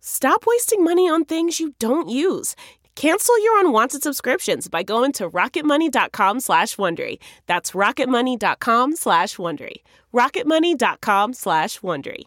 Stop 0.00 0.44
wasting 0.46 0.82
money 0.82 1.08
on 1.08 1.24
things 1.24 1.60
you 1.60 1.74
don't 1.78 2.08
use. 2.08 2.56
Cancel 2.96 3.42
your 3.42 3.60
unwanted 3.60 4.02
subscriptions 4.02 4.68
by 4.68 4.82
going 4.82 5.12
to 5.12 5.30
rocketmoney.com 5.30 6.40
slash 6.40 6.76
Wondery. 6.76 7.18
That's 7.46 7.70
rocketmoney.com 7.72 8.96
slash 8.96 9.36
Wondery. 9.36 9.76
rocketmoney.com 10.12 11.32
slash 11.34 11.80
Wondery. 11.80 12.24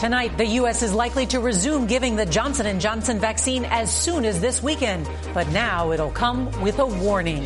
Tonight, 0.00 0.38
the 0.38 0.46
U.S. 0.46 0.82
is 0.82 0.94
likely 0.94 1.26
to 1.26 1.40
resume 1.40 1.86
giving 1.86 2.16
the 2.16 2.24
Johnson 2.26 2.80
& 2.80 2.80
Johnson 2.80 3.18
vaccine 3.18 3.64
as 3.66 3.92
soon 3.92 4.24
as 4.24 4.40
this 4.40 4.62
weekend. 4.62 5.08
But 5.34 5.48
now 5.48 5.92
it'll 5.92 6.10
come 6.10 6.50
with 6.62 6.78
a 6.78 6.86
warning. 6.86 7.44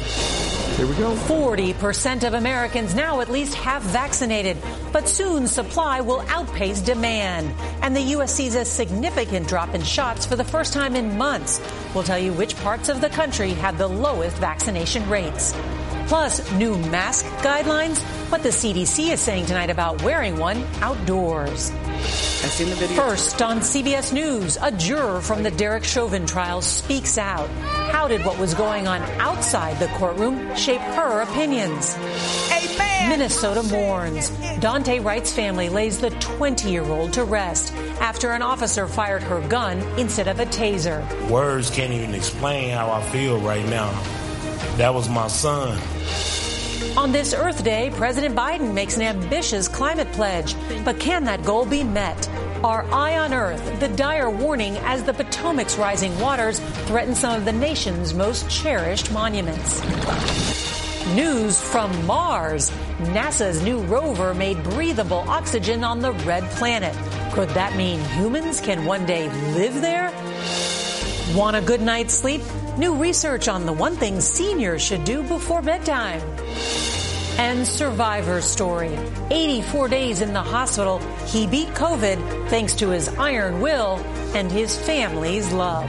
Here 0.77 0.89
we 0.89 0.95
go. 0.97 1.15
40% 1.15 2.27
of 2.27 2.35
Americans 2.35 2.97
now 2.97 3.21
at 3.21 3.31
least 3.31 3.55
have 3.55 3.81
vaccinated, 3.83 4.57
but 4.93 5.09
soon 5.09 5.47
supply 5.47 6.01
will 6.01 6.21
outpace 6.23 6.81
demand. 6.81 7.55
And 7.81 7.95
the 7.95 8.01
U.S. 8.01 8.35
sees 8.35 8.57
a 8.57 8.65
significant 8.65 9.47
drop 9.47 9.73
in 9.73 9.85
shots 9.85 10.27
for 10.27 10.35
the 10.35 10.43
first 10.43 10.73
time 10.73 10.97
in 10.97 11.17
months. 11.17 11.61
We'll 11.95 12.03
tell 12.03 12.19
you 12.19 12.33
which 12.33 12.57
parts 12.57 12.89
of 12.89 13.01
the 13.01 13.09
country 13.09 13.51
have 13.51 13.79
the 13.79 13.87
lowest 13.87 14.37
vaccination 14.39 15.09
rates. 15.09 15.55
Plus, 16.07 16.53
new 16.53 16.77
mask 16.77 17.25
guidelines, 17.37 17.99
what 18.31 18.43
the 18.43 18.51
CDC 18.51 19.11
is 19.11 19.21
saying 19.21 19.47
tonight 19.47 19.71
about 19.71 20.03
wearing 20.03 20.37
one 20.37 20.65
outdoors. 20.81 21.71
I've 21.71 22.51
seen 22.51 22.69
the 22.69 22.75
video. 22.75 22.97
First 22.97 23.41
on 23.41 23.61
CBS 23.61 24.13
News, 24.13 24.59
a 24.61 24.71
juror 24.71 25.23
from 25.23 25.43
the 25.43 25.51
Derek 25.51 25.83
Chauvin 25.83 26.27
trial 26.27 26.61
speaks 26.61 27.17
out. 27.17 27.49
How 27.91 28.07
did 28.07 28.25
what 28.25 28.39
was 28.39 28.53
going 28.53 28.87
on 28.87 29.01
outside 29.19 29.79
the 29.79 29.87
courtroom 29.97 30.55
shape 30.55 30.81
her 30.81 31.23
opinions? 31.23 31.97
Amen. 32.53 33.09
Minnesota 33.09 33.63
mourns. 33.63 34.31
Daunte 34.61 35.03
Wright's 35.03 35.33
family 35.33 35.71
lays 35.71 36.01
the 36.01 36.11
20 36.11 36.71
year 36.71 36.85
old 36.85 37.15
to 37.15 37.25
rest 37.25 37.73
after 38.01 38.33
an 38.33 38.43
officer 38.43 38.87
fired 38.87 39.23
her 39.23 39.41
gun 39.49 39.79
instead 39.99 40.29
of 40.29 40.39
a 40.39 40.47
taser. 40.47 41.01
Words 41.31 41.71
can't 41.71 41.93
even 41.93 42.15
explain 42.15 42.71
how 42.71 42.91
I 42.91 43.03
feel 43.05 43.41
right 43.41 43.65
now. 43.67 43.91
That 44.77 44.93
was 44.93 45.09
my 45.09 45.29
son. 45.29 45.81
On 46.97 47.11
this 47.11 47.35
Earth 47.35 47.65
Day, 47.65 47.91
President 47.97 48.37
Biden 48.37 48.73
makes 48.73 48.97
an 48.97 49.03
ambitious 49.03 49.67
climate 49.67 50.11
pledge. 50.13 50.55
But 50.85 51.01
can 51.01 51.25
that 51.25 51.45
goal 51.45 51.67
be 51.67 51.83
met? 51.83 52.29
Our 52.63 52.85
eye 52.93 53.19
on 53.19 53.35
Earth, 53.35 53.81
the 53.81 53.89
dire 53.89 54.31
warning 54.31 54.77
as 54.79 55.03
the 55.03 55.13
Potomac's 55.13 55.77
rising 55.77 56.19
waters 56.21 56.61
threaten 56.87 57.15
some 57.15 57.37
of 57.37 57.45
the 57.45 57.53
nation's 57.53 58.15
most 58.15 58.49
cherished 58.49 59.13
monuments. 59.13 59.83
News 61.15 61.61
from 61.61 62.07
Mars. 62.07 62.71
NASA's 63.13 63.63
new 63.63 63.81
rover 63.81 64.33
made 64.33 64.63
breathable 64.63 65.25
oxygen 65.29 65.85
on 65.85 65.99
the 65.99 66.13
red 66.13 66.45
planet. 66.53 66.95
Could 67.35 67.51
that 67.51 67.77
mean 67.77 68.01
humans 68.17 68.61
can 68.61 68.85
one 68.85 69.05
day 69.05 69.29
live 69.53 69.75
there? 69.81 70.13
Want 71.37 71.57
a 71.57 71.61
good 71.61 71.83
night's 71.83 72.15
sleep? 72.15 72.41
New 72.77 72.97
research 72.97 73.47
on 73.47 73.67
the 73.67 73.73
one 73.73 73.95
thing 73.95 74.21
seniors 74.21 74.83
should 74.83 75.05
do 75.05 75.23
before 75.23 75.63
bedtime. 75.63 76.21
And 77.39 77.65
survivor 77.65 78.41
story. 78.41 78.99
84 79.31 79.89
days 79.89 80.21
in 80.21 80.33
the 80.33 80.43
hospital, 80.43 80.99
he 81.27 81.47
beat 81.47 81.69
COVID 81.69 82.49
thanks 82.49 82.75
to 82.77 82.91
his 82.91 83.09
iron 83.11 83.61
will 83.61 83.99
and 84.35 84.51
his 84.51 84.77
family's 84.77 85.53
love. 85.53 85.89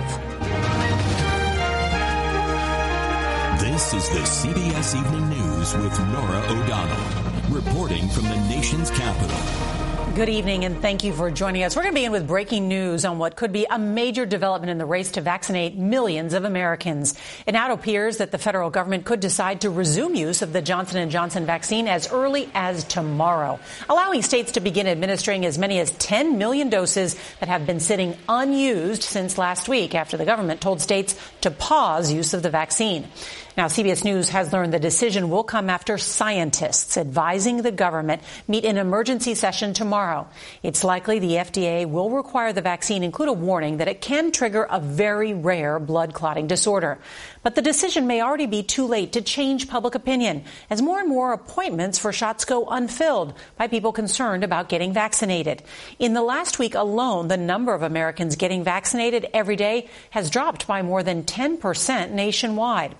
This 3.59 3.93
is 3.95 4.09
the 4.09 4.19
CBS 4.19 4.95
Evening 4.95 5.29
News 5.29 5.73
with 5.73 5.99
Norah 6.11 6.45
O'Donnell, 6.49 7.51
reporting 7.51 8.07
from 8.09 8.25
the 8.25 8.37
nation's 8.47 8.91
capital. 8.91 9.74
Good 10.15 10.29
evening 10.29 10.63
and 10.63 10.81
thank 10.81 11.03
you 11.03 11.11
for 11.11 11.29
joining 11.29 11.63
us. 11.63 11.75
We're 11.75 11.81
going 11.81 11.93
to 11.93 11.99
begin 11.99 12.13
with 12.13 12.25
breaking 12.25 12.69
news 12.69 13.03
on 13.03 13.17
what 13.17 13.35
could 13.35 13.51
be 13.51 13.67
a 13.69 13.77
major 13.77 14.25
development 14.25 14.71
in 14.71 14.77
the 14.77 14.85
race 14.85 15.11
to 15.11 15.21
vaccinate 15.21 15.75
millions 15.75 16.33
of 16.33 16.45
Americans. 16.45 17.15
It 17.45 17.51
now 17.51 17.73
appears 17.73 18.15
that 18.19 18.31
the 18.31 18.37
federal 18.37 18.69
government 18.69 19.03
could 19.03 19.19
decide 19.19 19.59
to 19.61 19.69
resume 19.69 20.15
use 20.15 20.41
of 20.41 20.53
the 20.53 20.61
Johnson 20.61 21.09
& 21.09 21.11
Johnson 21.11 21.45
vaccine 21.45 21.89
as 21.89 22.13
early 22.13 22.49
as 22.53 22.85
tomorrow, 22.85 23.59
allowing 23.89 24.21
states 24.21 24.53
to 24.53 24.61
begin 24.61 24.87
administering 24.87 25.45
as 25.45 25.57
many 25.57 25.79
as 25.79 25.91
10 25.91 26.37
million 26.37 26.69
doses 26.69 27.17
that 27.41 27.49
have 27.49 27.67
been 27.67 27.81
sitting 27.81 28.15
unused 28.29 29.03
since 29.03 29.37
last 29.37 29.67
week 29.67 29.95
after 29.95 30.15
the 30.15 30.23
government 30.23 30.61
told 30.61 30.79
states 30.79 31.19
to 31.41 31.51
pause 31.51 32.09
use 32.09 32.33
of 32.33 32.41
the 32.41 32.49
vaccine. 32.49 33.05
Now, 33.57 33.67
CBS 33.67 34.03
News 34.03 34.27
has 34.29 34.51
learned 34.51 34.73
the 34.73 34.79
decision 34.79 35.29
will 35.29 35.45
come 35.45 35.69
after 35.69 35.97
scientists 35.97 36.97
advising 36.97 37.61
the 37.61 37.71
government 37.71 38.21
meet 38.49 38.65
an 38.65 38.75
emergency 38.75 39.33
session 39.33 39.73
tomorrow. 39.73 40.27
It's 40.61 40.83
likely 40.83 41.19
the 41.19 41.35
FDA 41.35 41.89
will 41.89 42.09
require 42.09 42.51
the 42.51 42.61
vaccine 42.61 43.01
include 43.01 43.29
a 43.29 43.33
warning 43.33 43.77
that 43.77 43.87
it 43.87 44.01
can 44.01 44.33
trigger 44.33 44.67
a 44.69 44.81
very 44.81 45.33
rare 45.33 45.79
blood 45.79 46.13
clotting 46.13 46.47
disorder. 46.47 46.99
But 47.43 47.55
the 47.55 47.61
decision 47.61 48.07
may 48.07 48.21
already 48.21 48.45
be 48.45 48.61
too 48.61 48.87
late 48.87 49.13
to 49.13 49.21
change 49.21 49.69
public 49.69 49.95
opinion 49.95 50.43
as 50.69 50.81
more 50.81 50.99
and 50.99 51.07
more 51.07 51.31
appointments 51.31 51.97
for 51.97 52.11
shots 52.11 52.43
go 52.43 52.65
unfilled 52.65 53.35
by 53.57 53.67
people 53.67 53.93
concerned 53.93 54.43
about 54.43 54.67
getting 54.67 54.91
vaccinated. 54.91 55.63
In 55.97 56.13
the 56.13 56.21
last 56.21 56.59
week 56.59 56.75
alone, 56.75 57.29
the 57.29 57.37
number 57.37 57.73
of 57.73 57.83
Americans 57.83 58.35
getting 58.35 58.65
vaccinated 58.65 59.29
every 59.33 59.55
day 59.55 59.87
has 60.09 60.29
dropped 60.29 60.67
by 60.67 60.81
more 60.81 61.03
than 61.03 61.23
10% 61.23 62.11
nationwide. 62.11 62.95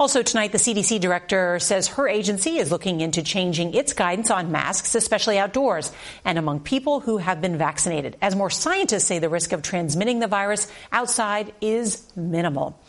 Also 0.00 0.22
tonight, 0.22 0.52
the 0.52 0.58
CDC 0.58 1.00
director 1.00 1.58
says 1.58 1.88
her 1.88 2.08
agency 2.08 2.58
is 2.58 2.70
looking 2.70 3.00
into 3.00 3.20
changing 3.20 3.74
its 3.74 3.92
guidance 3.92 4.30
on 4.30 4.52
masks, 4.52 4.94
especially 4.94 5.38
outdoors 5.38 5.90
and 6.24 6.38
among 6.38 6.60
people 6.60 7.00
who 7.00 7.16
have 7.16 7.40
been 7.40 7.58
vaccinated, 7.58 8.16
as 8.22 8.36
more 8.36 8.48
scientists 8.48 9.06
say 9.06 9.18
the 9.18 9.28
risk 9.28 9.52
of 9.52 9.60
transmitting 9.60 10.20
the 10.20 10.28
virus 10.28 10.70
outside 10.92 11.52
is 11.60 12.06
minimal. 12.14 12.80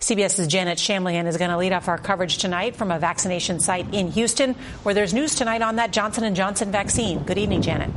CBS's 0.00 0.48
Janet 0.48 0.78
Shamlian 0.78 1.26
is 1.26 1.36
going 1.36 1.50
to 1.50 1.56
lead 1.56 1.72
off 1.72 1.86
our 1.86 1.98
coverage 1.98 2.38
tonight 2.38 2.74
from 2.74 2.90
a 2.90 2.98
vaccination 2.98 3.60
site 3.60 3.94
in 3.94 4.10
Houston, 4.10 4.54
where 4.82 4.94
there's 4.94 5.14
news 5.14 5.36
tonight 5.36 5.62
on 5.62 5.76
that 5.76 5.92
Johnson 5.92 6.34
& 6.34 6.36
Johnson 6.36 6.72
vaccine. 6.72 7.20
Good 7.20 7.38
evening, 7.38 7.62
Janet. 7.62 7.90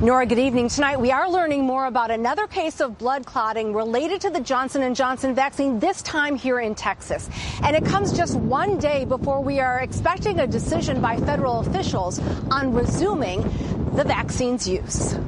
Norah, 0.00 0.26
good 0.26 0.38
evening. 0.38 0.68
Tonight 0.68 1.00
we 1.00 1.10
are 1.10 1.28
learning 1.28 1.64
more 1.64 1.86
about 1.86 2.12
another 2.12 2.46
case 2.46 2.80
of 2.80 2.98
blood 2.98 3.26
clotting 3.26 3.74
related 3.74 4.20
to 4.20 4.30
the 4.30 4.38
Johnson 4.38 4.94
& 4.94 4.96
Johnson 4.96 5.34
vaccine, 5.34 5.80
this 5.80 6.02
time 6.02 6.36
here 6.36 6.60
in 6.60 6.76
Texas. 6.76 7.28
And 7.64 7.74
it 7.74 7.84
comes 7.84 8.12
just 8.12 8.36
one 8.36 8.78
day 8.78 9.04
before 9.04 9.42
we 9.42 9.58
are 9.58 9.80
expecting 9.80 10.38
a 10.38 10.46
decision 10.46 11.00
by 11.00 11.16
federal 11.16 11.58
officials 11.58 12.20
on 12.48 12.72
resuming 12.72 13.42
the 13.96 14.04
vaccine's 14.04 14.68
use. 14.68 15.18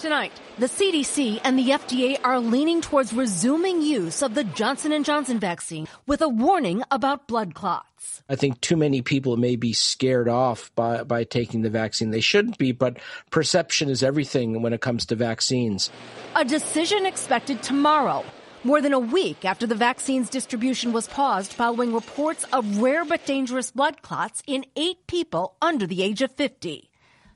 Tonight, 0.00 0.32
the 0.56 0.64
CDC 0.64 1.42
and 1.44 1.58
the 1.58 1.68
FDA 1.72 2.16
are 2.24 2.40
leaning 2.40 2.80
towards 2.80 3.12
resuming 3.12 3.82
use 3.82 4.22
of 4.22 4.32
the 4.32 4.44
Johnson 4.44 5.02
& 5.02 5.04
Johnson 5.04 5.38
vaccine 5.38 5.86
with 6.06 6.22
a 6.22 6.28
warning 6.28 6.82
about 6.90 7.28
blood 7.28 7.54
clots. 7.54 8.22
I 8.26 8.34
think 8.34 8.62
too 8.62 8.78
many 8.78 9.02
people 9.02 9.36
may 9.36 9.56
be 9.56 9.74
scared 9.74 10.26
off 10.26 10.74
by, 10.74 11.02
by 11.02 11.24
taking 11.24 11.60
the 11.60 11.68
vaccine. 11.68 12.12
They 12.12 12.22
shouldn't 12.22 12.56
be, 12.56 12.72
but 12.72 12.96
perception 13.30 13.90
is 13.90 14.02
everything 14.02 14.62
when 14.62 14.72
it 14.72 14.80
comes 14.80 15.04
to 15.04 15.16
vaccines. 15.16 15.90
A 16.34 16.46
decision 16.46 17.04
expected 17.04 17.62
tomorrow, 17.62 18.24
more 18.64 18.80
than 18.80 18.94
a 18.94 18.98
week 18.98 19.44
after 19.44 19.66
the 19.66 19.74
vaccine's 19.74 20.30
distribution 20.30 20.94
was 20.94 21.08
paused 21.08 21.52
following 21.52 21.92
reports 21.92 22.46
of 22.54 22.78
rare 22.78 23.04
but 23.04 23.26
dangerous 23.26 23.70
blood 23.70 24.00
clots 24.00 24.42
in 24.46 24.64
eight 24.76 25.06
people 25.06 25.56
under 25.60 25.86
the 25.86 26.02
age 26.02 26.22
of 26.22 26.32
50. 26.32 26.89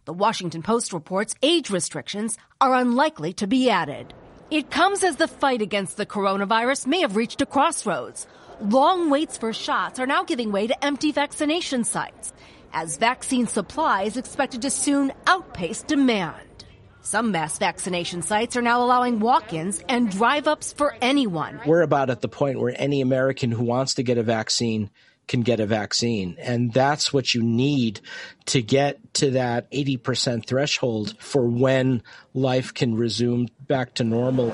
The 0.07 0.13
Washington 0.13 0.63
Post 0.63 0.93
reports 0.93 1.35
age 1.43 1.71
restrictions 1.71 2.37
are 2.61 2.75
unlikely 2.75 3.33
to 3.35 3.47
be 3.47 3.71
added. 3.71 4.13
It 4.51 4.71
comes 4.71 5.03
as 5.03 5.17
the 5.17 5.27
fight 5.27 5.63
against 5.63 5.97
the 5.97 6.05
coronavirus 6.05 6.87
may 6.87 7.01
have 7.01 7.17
reached 7.17 7.41
a 7.41 7.47
crossroads. 7.47 8.27
Long 8.61 9.09
waits 9.09 9.39
for 9.39 9.55
shots 9.55 9.99
are 9.99 10.07
now 10.07 10.23
giving 10.23 10.53
way 10.53 10.67
to 10.67 10.85
empty 10.85 11.11
vaccination 11.11 11.85
sites, 11.85 12.35
as 12.75 12.99
vaccine 12.99 13.47
supply 13.47 14.03
is 14.03 14.19
expected 14.19 14.61
to 14.63 14.71
soon 14.71 15.11
outpace 15.27 15.83
demand. 15.83 16.67
Some 17.01 17.33
mass 17.33 17.57
vaccination 17.59 18.21
sites 18.21 18.57
are 18.57 18.63
now 18.63 18.83
allowing 18.83 19.21
walk-ins 19.21 19.83
and 19.89 20.11
drive-ups 20.11 20.75
for 20.75 20.95
anyone. 21.01 21.61
We're 21.65 21.81
about 21.81 22.11
at 22.11 22.21
the 22.21 22.29
point 22.29 22.61
where 22.61 22.75
any 22.77 23.01
American 23.01 23.51
who 23.51 23.65
wants 23.65 23.95
to 23.95 24.03
get 24.03 24.19
a 24.19 24.23
vaccine 24.23 24.91
can 25.27 25.43
get 25.43 25.61
a 25.61 25.67
vaccine. 25.67 26.37
And 26.39 26.73
that's 26.73 27.13
what 27.13 27.35
you 27.35 27.43
need 27.43 28.01
to 28.47 28.63
get 28.63 29.15
to 29.15 29.31
that 29.33 29.71
80% 29.71 30.47
threshold 30.47 31.17
for 31.19 31.47
when 31.47 32.03
life 32.35 32.75
can 32.75 32.95
resume 32.95 33.49
back 33.67 33.95
to 33.95 34.05
normal. 34.05 34.53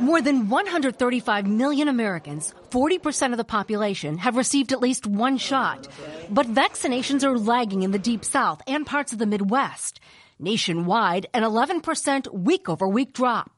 More 0.00 0.20
than 0.20 0.48
135 0.48 1.46
million 1.46 1.86
Americans, 1.86 2.54
40% 2.70 3.30
of 3.30 3.36
the 3.36 3.44
population, 3.44 4.18
have 4.18 4.36
received 4.36 4.72
at 4.72 4.80
least 4.80 5.06
one 5.06 5.36
shot. 5.36 5.86
But 6.28 6.46
vaccinations 6.52 7.22
are 7.22 7.38
lagging 7.38 7.84
in 7.84 7.92
the 7.92 8.00
Deep 8.00 8.24
South 8.24 8.62
and 8.66 8.84
parts 8.84 9.12
of 9.12 9.20
the 9.20 9.26
Midwest. 9.26 10.00
Nationwide, 10.40 11.26
an 11.32 11.44
11% 11.44 12.32
week 12.34 12.68
over 12.68 12.88
week 12.88 13.12
drop. 13.12 13.51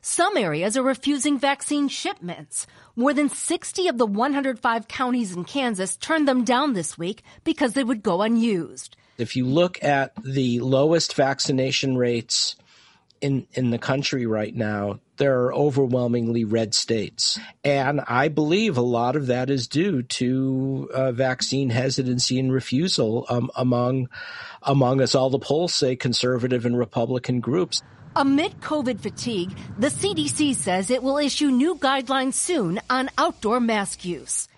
Some 0.00 0.36
areas 0.36 0.76
are 0.76 0.82
refusing 0.82 1.38
vaccine 1.38 1.88
shipments. 1.88 2.66
More 2.96 3.12
than 3.12 3.28
60 3.28 3.88
of 3.88 3.98
the 3.98 4.06
105 4.06 4.88
counties 4.88 5.34
in 5.34 5.44
Kansas 5.44 5.96
turned 5.96 6.28
them 6.28 6.44
down 6.44 6.72
this 6.72 6.96
week 6.96 7.22
because 7.44 7.72
they 7.72 7.84
would 7.84 8.02
go 8.02 8.22
unused. 8.22 8.96
If 9.18 9.34
you 9.34 9.46
look 9.46 9.82
at 9.82 10.12
the 10.22 10.60
lowest 10.60 11.14
vaccination 11.14 11.96
rates 11.96 12.54
in, 13.20 13.46
in 13.54 13.70
the 13.70 13.78
country 13.78 14.26
right 14.26 14.54
now, 14.54 15.00
there 15.16 15.42
are 15.42 15.54
overwhelmingly 15.54 16.44
red 16.44 16.74
states. 16.74 17.38
And 17.64 18.00
I 18.06 18.28
believe 18.28 18.76
a 18.76 18.82
lot 18.82 19.16
of 19.16 19.26
that 19.26 19.50
is 19.50 19.66
due 19.66 20.02
to 20.02 20.88
uh, 20.94 21.12
vaccine 21.12 21.70
hesitancy 21.70 22.38
and 22.38 22.52
refusal 22.52 23.26
um, 23.28 23.50
among, 23.56 24.08
among, 24.62 25.00
as 25.00 25.16
all 25.16 25.30
the 25.30 25.38
polls 25.40 25.74
say, 25.74 25.96
conservative 25.96 26.64
and 26.64 26.78
Republican 26.78 27.40
groups. 27.40 27.82
Amid 28.18 28.60
COVID 28.60 28.98
fatigue, 28.98 29.56
the 29.78 29.86
CDC 29.86 30.56
says 30.56 30.90
it 30.90 31.04
will 31.04 31.18
issue 31.18 31.52
new 31.52 31.76
guidelines 31.76 32.34
soon 32.34 32.80
on 32.90 33.10
outdoor 33.16 33.60
mask 33.60 34.04
use. 34.04 34.48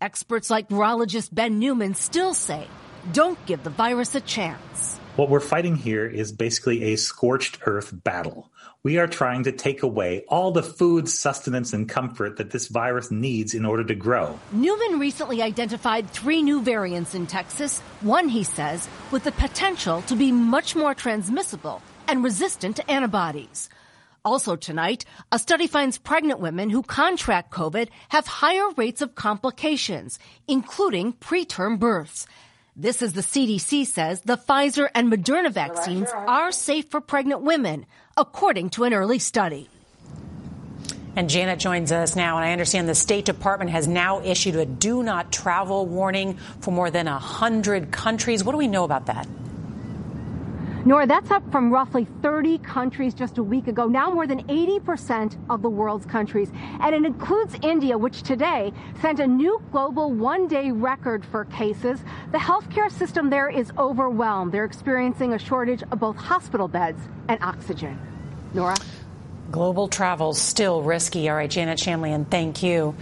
Experts 0.00 0.50
like 0.50 0.68
virologist 0.68 1.32
Ben 1.32 1.60
Neuman 1.60 1.94
still 1.94 2.34
say, 2.34 2.66
don't 3.12 3.38
give 3.46 3.62
the 3.62 3.70
virus 3.70 4.16
a 4.16 4.20
chance. 4.20 4.98
What 5.14 5.28
we're 5.28 5.38
fighting 5.38 5.76
here 5.76 6.04
is 6.04 6.32
basically 6.32 6.92
a 6.92 6.96
scorched 6.96 7.60
earth 7.66 7.92
battle. 8.02 8.50
We 8.82 8.98
are 8.98 9.06
trying 9.06 9.44
to 9.44 9.52
take 9.52 9.84
away 9.84 10.24
all 10.26 10.50
the 10.50 10.64
food, 10.64 11.08
sustenance, 11.08 11.72
and 11.72 11.88
comfort 11.88 12.38
that 12.38 12.50
this 12.50 12.66
virus 12.66 13.12
needs 13.12 13.54
in 13.54 13.64
order 13.64 13.84
to 13.84 13.94
grow. 13.94 14.40
Neuman 14.52 14.98
recently 14.98 15.40
identified 15.40 16.10
three 16.10 16.42
new 16.42 16.62
variants 16.62 17.14
in 17.14 17.28
Texas, 17.28 17.78
one, 18.00 18.28
he 18.28 18.42
says, 18.42 18.88
with 19.12 19.22
the 19.22 19.30
potential 19.30 20.02
to 20.02 20.16
be 20.16 20.32
much 20.32 20.74
more 20.74 20.94
transmissible 20.94 21.80
and 22.08 22.24
resistant 22.24 22.76
to 22.76 22.90
antibodies. 22.90 23.68
Also 24.24 24.56
tonight, 24.56 25.04
a 25.30 25.38
study 25.38 25.66
finds 25.66 25.98
pregnant 25.98 26.40
women 26.40 26.70
who 26.70 26.82
contract 26.82 27.52
COVID 27.52 27.88
have 28.08 28.26
higher 28.26 28.70
rates 28.76 29.02
of 29.02 29.14
complications, 29.14 30.18
including 30.48 31.12
preterm 31.12 31.78
births. 31.78 32.26
This, 32.74 33.02
as 33.02 33.12
the 33.12 33.20
CDC 33.20 33.86
says, 33.86 34.22
the 34.22 34.38
Pfizer 34.38 34.88
and 34.94 35.12
Moderna 35.12 35.52
vaccines 35.52 36.08
are 36.10 36.52
safe 36.52 36.88
for 36.88 37.00
pregnant 37.00 37.42
women, 37.42 37.86
according 38.16 38.70
to 38.70 38.84
an 38.84 38.94
early 38.94 39.18
study. 39.18 39.68
And 41.16 41.30
Janet 41.30 41.60
joins 41.60 41.92
us 41.92 42.16
now, 42.16 42.36
and 42.36 42.44
I 42.44 42.52
understand 42.52 42.88
the 42.88 42.94
State 42.94 43.26
Department 43.26 43.70
has 43.70 43.86
now 43.86 44.20
issued 44.22 44.56
a 44.56 44.66
do 44.66 45.02
not 45.02 45.30
travel 45.30 45.86
warning 45.86 46.38
for 46.60 46.72
more 46.72 46.90
than 46.90 47.06
100 47.06 47.92
countries. 47.92 48.42
What 48.42 48.52
do 48.52 48.58
we 48.58 48.66
know 48.66 48.84
about 48.84 49.06
that? 49.06 49.28
Norah, 50.86 51.06
that's 51.06 51.30
up 51.30 51.50
from 51.50 51.72
roughly 51.72 52.06
30 52.20 52.58
countries 52.58 53.14
just 53.14 53.38
a 53.38 53.42
week 53.42 53.68
ago, 53.68 53.86
now 53.86 54.10
more 54.10 54.26
than 54.26 54.42
80% 54.48 55.34
of 55.48 55.62
the 55.62 55.70
world's 55.70 56.04
countries. 56.04 56.52
And 56.80 56.94
it 56.94 57.06
includes 57.06 57.56
India, 57.62 57.96
which 57.96 58.22
today 58.22 58.70
sent 59.00 59.18
a 59.18 59.26
new 59.26 59.62
global 59.72 60.12
one 60.12 60.46
day 60.46 60.72
record 60.72 61.24
for 61.24 61.46
cases. 61.46 62.04
The 62.32 62.38
healthcare 62.38 62.92
system 62.92 63.30
there 63.30 63.48
is 63.48 63.72
overwhelmed. 63.78 64.52
They're 64.52 64.66
experiencing 64.66 65.32
a 65.32 65.38
shortage 65.38 65.82
of 65.90 66.00
both 66.00 66.16
hospital 66.16 66.68
beds 66.68 67.00
and 67.28 67.42
oxygen. 67.42 67.98
Norah? 68.52 68.76
Global 69.50 69.88
travel 69.88 70.34
still 70.34 70.82
risky. 70.82 71.30
All 71.30 71.36
right, 71.36 71.48
Janet 71.48 71.78
Shamlian, 71.78 72.30
thank 72.30 72.62
you. 72.62 72.94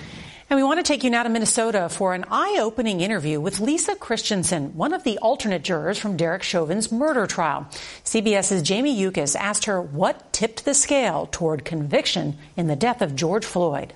And 0.53 0.59
we 0.59 0.65
want 0.65 0.81
to 0.81 0.83
take 0.83 1.03
you 1.03 1.09
now 1.09 1.23
to 1.23 1.31
Minnesota 1.31 1.89
for 1.89 2.13
an 2.13 2.27
eye 2.31 2.59
opening 2.61 3.01
interview 3.01 3.41
with 3.41 3.59
Lisa 3.59 3.97
Christensen, 3.97 4.77
one 4.77 4.93
of 4.93 5.03
the 5.03 5.17
alternate 5.17 5.63
jurors 5.63 5.97
from 5.97 6.15
Derek 6.15 6.43
Chauvin's 6.43 6.93
murder 6.93 7.27
trial. 7.27 7.67
CBS's 8.05 8.61
Jamie 8.61 8.95
Yuccas 8.95 9.35
asked 9.35 9.65
her 9.65 9.81
what 9.81 10.31
tipped 10.35 10.67
the 10.67 10.75
scale 10.75 11.27
toward 11.33 11.65
conviction 11.65 12.37
in 12.55 12.67
the 12.67 12.77
death 12.77 13.01
of 13.01 13.17
George 13.17 13.47
Floyd. 13.47 13.95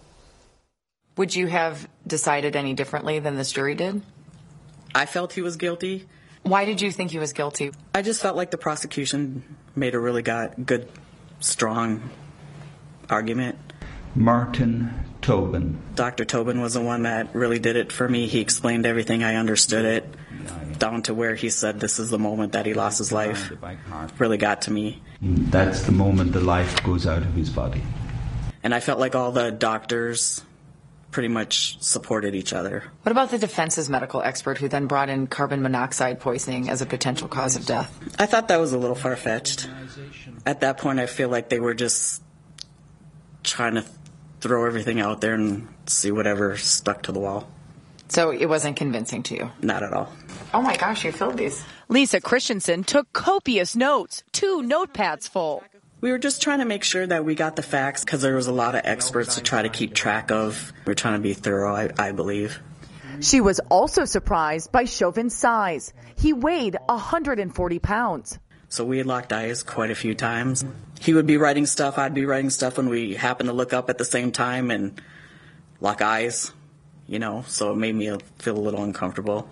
Would 1.19 1.37
you 1.37 1.49
have 1.49 1.87
decided 2.07 2.57
any 2.57 2.73
differently 2.73 3.19
than 3.19 3.37
this 3.37 3.53
jury 3.53 3.75
did? 3.75 4.01
I 4.95 5.05
felt 5.05 5.35
he 5.35 5.43
was 5.43 5.57
guilty. 5.57 6.07
Why 6.43 6.65
did 6.65 6.81
you 6.81 6.91
think 6.91 7.11
he 7.11 7.19
was 7.19 7.35
guilty? 7.35 7.73
I 7.95 8.01
just 8.01 8.23
felt 8.23 8.35
like 8.35 8.51
the 8.51 8.57
prosecution 8.57 9.45
made 9.75 9.95
a 9.95 9.99
really 10.01 10.23
got 10.23 10.65
good, 10.65 10.89
strong 11.41 12.09
argument. 13.11 13.59
Martin 14.17 14.93
Tobin. 15.21 15.79
Dr. 15.95 16.25
Tobin 16.25 16.61
was 16.61 16.75
the 16.75 16.81
one 16.81 17.03
that 17.03 17.35
really 17.35 17.59
did 17.59 17.77
it 17.77 17.93
for 17.93 18.09
me. 18.09 18.27
He 18.27 18.41
explained 18.41 18.87
everything. 18.87 19.23
I 19.23 19.37
understood 19.37 19.85
it 19.85 20.09
down 20.79 21.03
to 21.03 21.15
where 21.15 21.35
he 21.35 21.51
said 21.51 21.81
this 21.81 21.99
is 21.99 22.11
the 22.11 22.19
moment 22.19 22.53
that 22.53 22.67
he 22.67 22.75
lost 22.75 22.99
his 22.99 23.13
life. 23.13 23.53
Really 24.19 24.39
got 24.39 24.63
to 24.63 24.71
me. 24.71 25.03
That's 25.21 25.83
the 25.83 25.93
moment 25.93 26.33
the 26.33 26.41
life 26.41 26.83
goes 26.83 27.07
out 27.07 27.23
of 27.23 27.35
his 27.35 27.51
body. 27.51 27.83
And 28.63 28.75
I 28.75 28.81
felt 28.81 28.99
like 28.99 29.15
all 29.15 29.33
the 29.33 29.51
doctors 29.51 30.43
pretty 31.11 31.29
much 31.29 31.81
supported 31.83 32.35
each 32.35 32.53
other. 32.53 32.85
What 33.03 33.13
about 33.13 33.31
the 33.31 33.39
defense's 33.39 33.89
medical 33.89 34.21
expert 34.23 34.59
who 34.59 34.69
then 34.69 34.87
brought 34.87 35.09
in 35.09 35.27
carbon 35.29 35.63
monoxide 35.63 36.21
poisoning 36.21 36.69
as 36.69 36.83
a 36.83 36.87
potential 36.87 37.29
cause 37.29 37.57
of 37.57 37.65
death? 37.65 37.99
I 38.19 38.27
thought 38.27 38.49
that 38.49 38.59
was 38.59 38.73
a 38.73 38.79
little 38.79 38.97
far 38.97 39.17
fetched. 39.17 39.69
At 40.45 40.61
that 40.61 40.79
point, 40.79 41.01
I 41.01 41.07
feel 41.07 41.29
like 41.29 41.49
they 41.49 41.61
were 41.61 41.75
just 41.75 42.23
trying 43.43 43.77
to 43.77 43.85
throw 44.47 44.65
everything 44.65 45.01
out 45.01 45.21
there 45.21 45.35
and 45.35 45.69
see 45.87 46.11
whatever 46.11 46.57
stuck 46.57 47.03
to 47.05 47.13
the 47.13 47.21
wall. 47.21 47.49
So 48.09 48.31
it 48.31 48.47
wasn't 48.47 48.77
convincing 48.77 49.23
to 49.25 49.35
you? 49.35 49.51
Not 49.61 49.83
at 49.83 49.93
all. 49.93 50.13
Oh 50.55 50.63
my 50.63 50.77
gosh, 50.77 51.05
you 51.05 51.13
filled 51.13 51.39
these. 51.39 51.63
Lisa 51.89 52.21
Christensen 52.21 52.85
took 52.85 53.13
copious 53.13 53.75
notes, 53.75 54.23
two 54.33 54.63
notepads 54.63 55.29
full. 55.29 55.65
We 56.01 56.11
were 56.13 56.19
just 56.19 56.43
trying 56.43 56.59
to 56.59 56.65
make 56.65 56.85
sure 56.85 57.07
that 57.07 57.25
we 57.25 57.35
got 57.35 57.57
the 57.57 57.63
facts 57.63 58.05
because 58.05 58.23
there 58.23 58.37
was 58.37 58.47
a 58.47 58.53
lot 58.53 58.75
of 58.75 58.83
experts 58.85 59.37
to 59.37 59.43
try 59.43 59.63
to 59.63 59.69
keep 59.69 59.95
track 59.95 60.31
of. 60.31 60.73
We 60.85 60.93
are 60.93 60.95
trying 60.95 61.15
to 61.15 61.23
be 61.23 61.33
thorough, 61.35 61.75
I, 61.75 61.91
I 61.99 62.13
believe. 62.13 62.61
She 63.21 63.41
was 63.41 63.61
also 63.71 64.05
surprised 64.05 64.71
by 64.73 64.85
Chauvin's 64.85 65.35
size. 65.35 65.93
He 66.17 66.33
weighed 66.33 66.77
140 66.87 67.79
pounds. 67.79 68.39
So 68.69 68.85
we 68.85 68.99
had 68.99 69.07
locked 69.07 69.33
eyes 69.33 69.63
quite 69.63 69.91
a 69.91 69.95
few 69.95 70.15
times. 70.15 70.65
He 71.01 71.15
would 71.15 71.27
be 71.27 71.37
writing 71.37 71.67
stuff, 71.67 71.99
I'd 71.99 72.15
be 72.15 72.27
writing 72.27 72.51
stuff 72.51 72.77
when 72.77 72.89
we 72.89 73.15
happened 73.15 73.49
to 73.49 73.53
look 73.53 73.73
up 73.73 73.91
at 73.91 73.99
the 73.99 74.05
same 74.05 74.33
time 74.33 74.71
and 74.71 75.01
lock 75.81 76.03
eyes, 76.03 76.53
you 77.07 77.19
know, 77.19 77.45
so 77.47 77.73
it 77.73 77.77
made 77.77 77.95
me 77.95 78.17
feel 78.39 78.57
a 78.57 78.61
little 78.61 78.83
uncomfortable. 78.83 79.49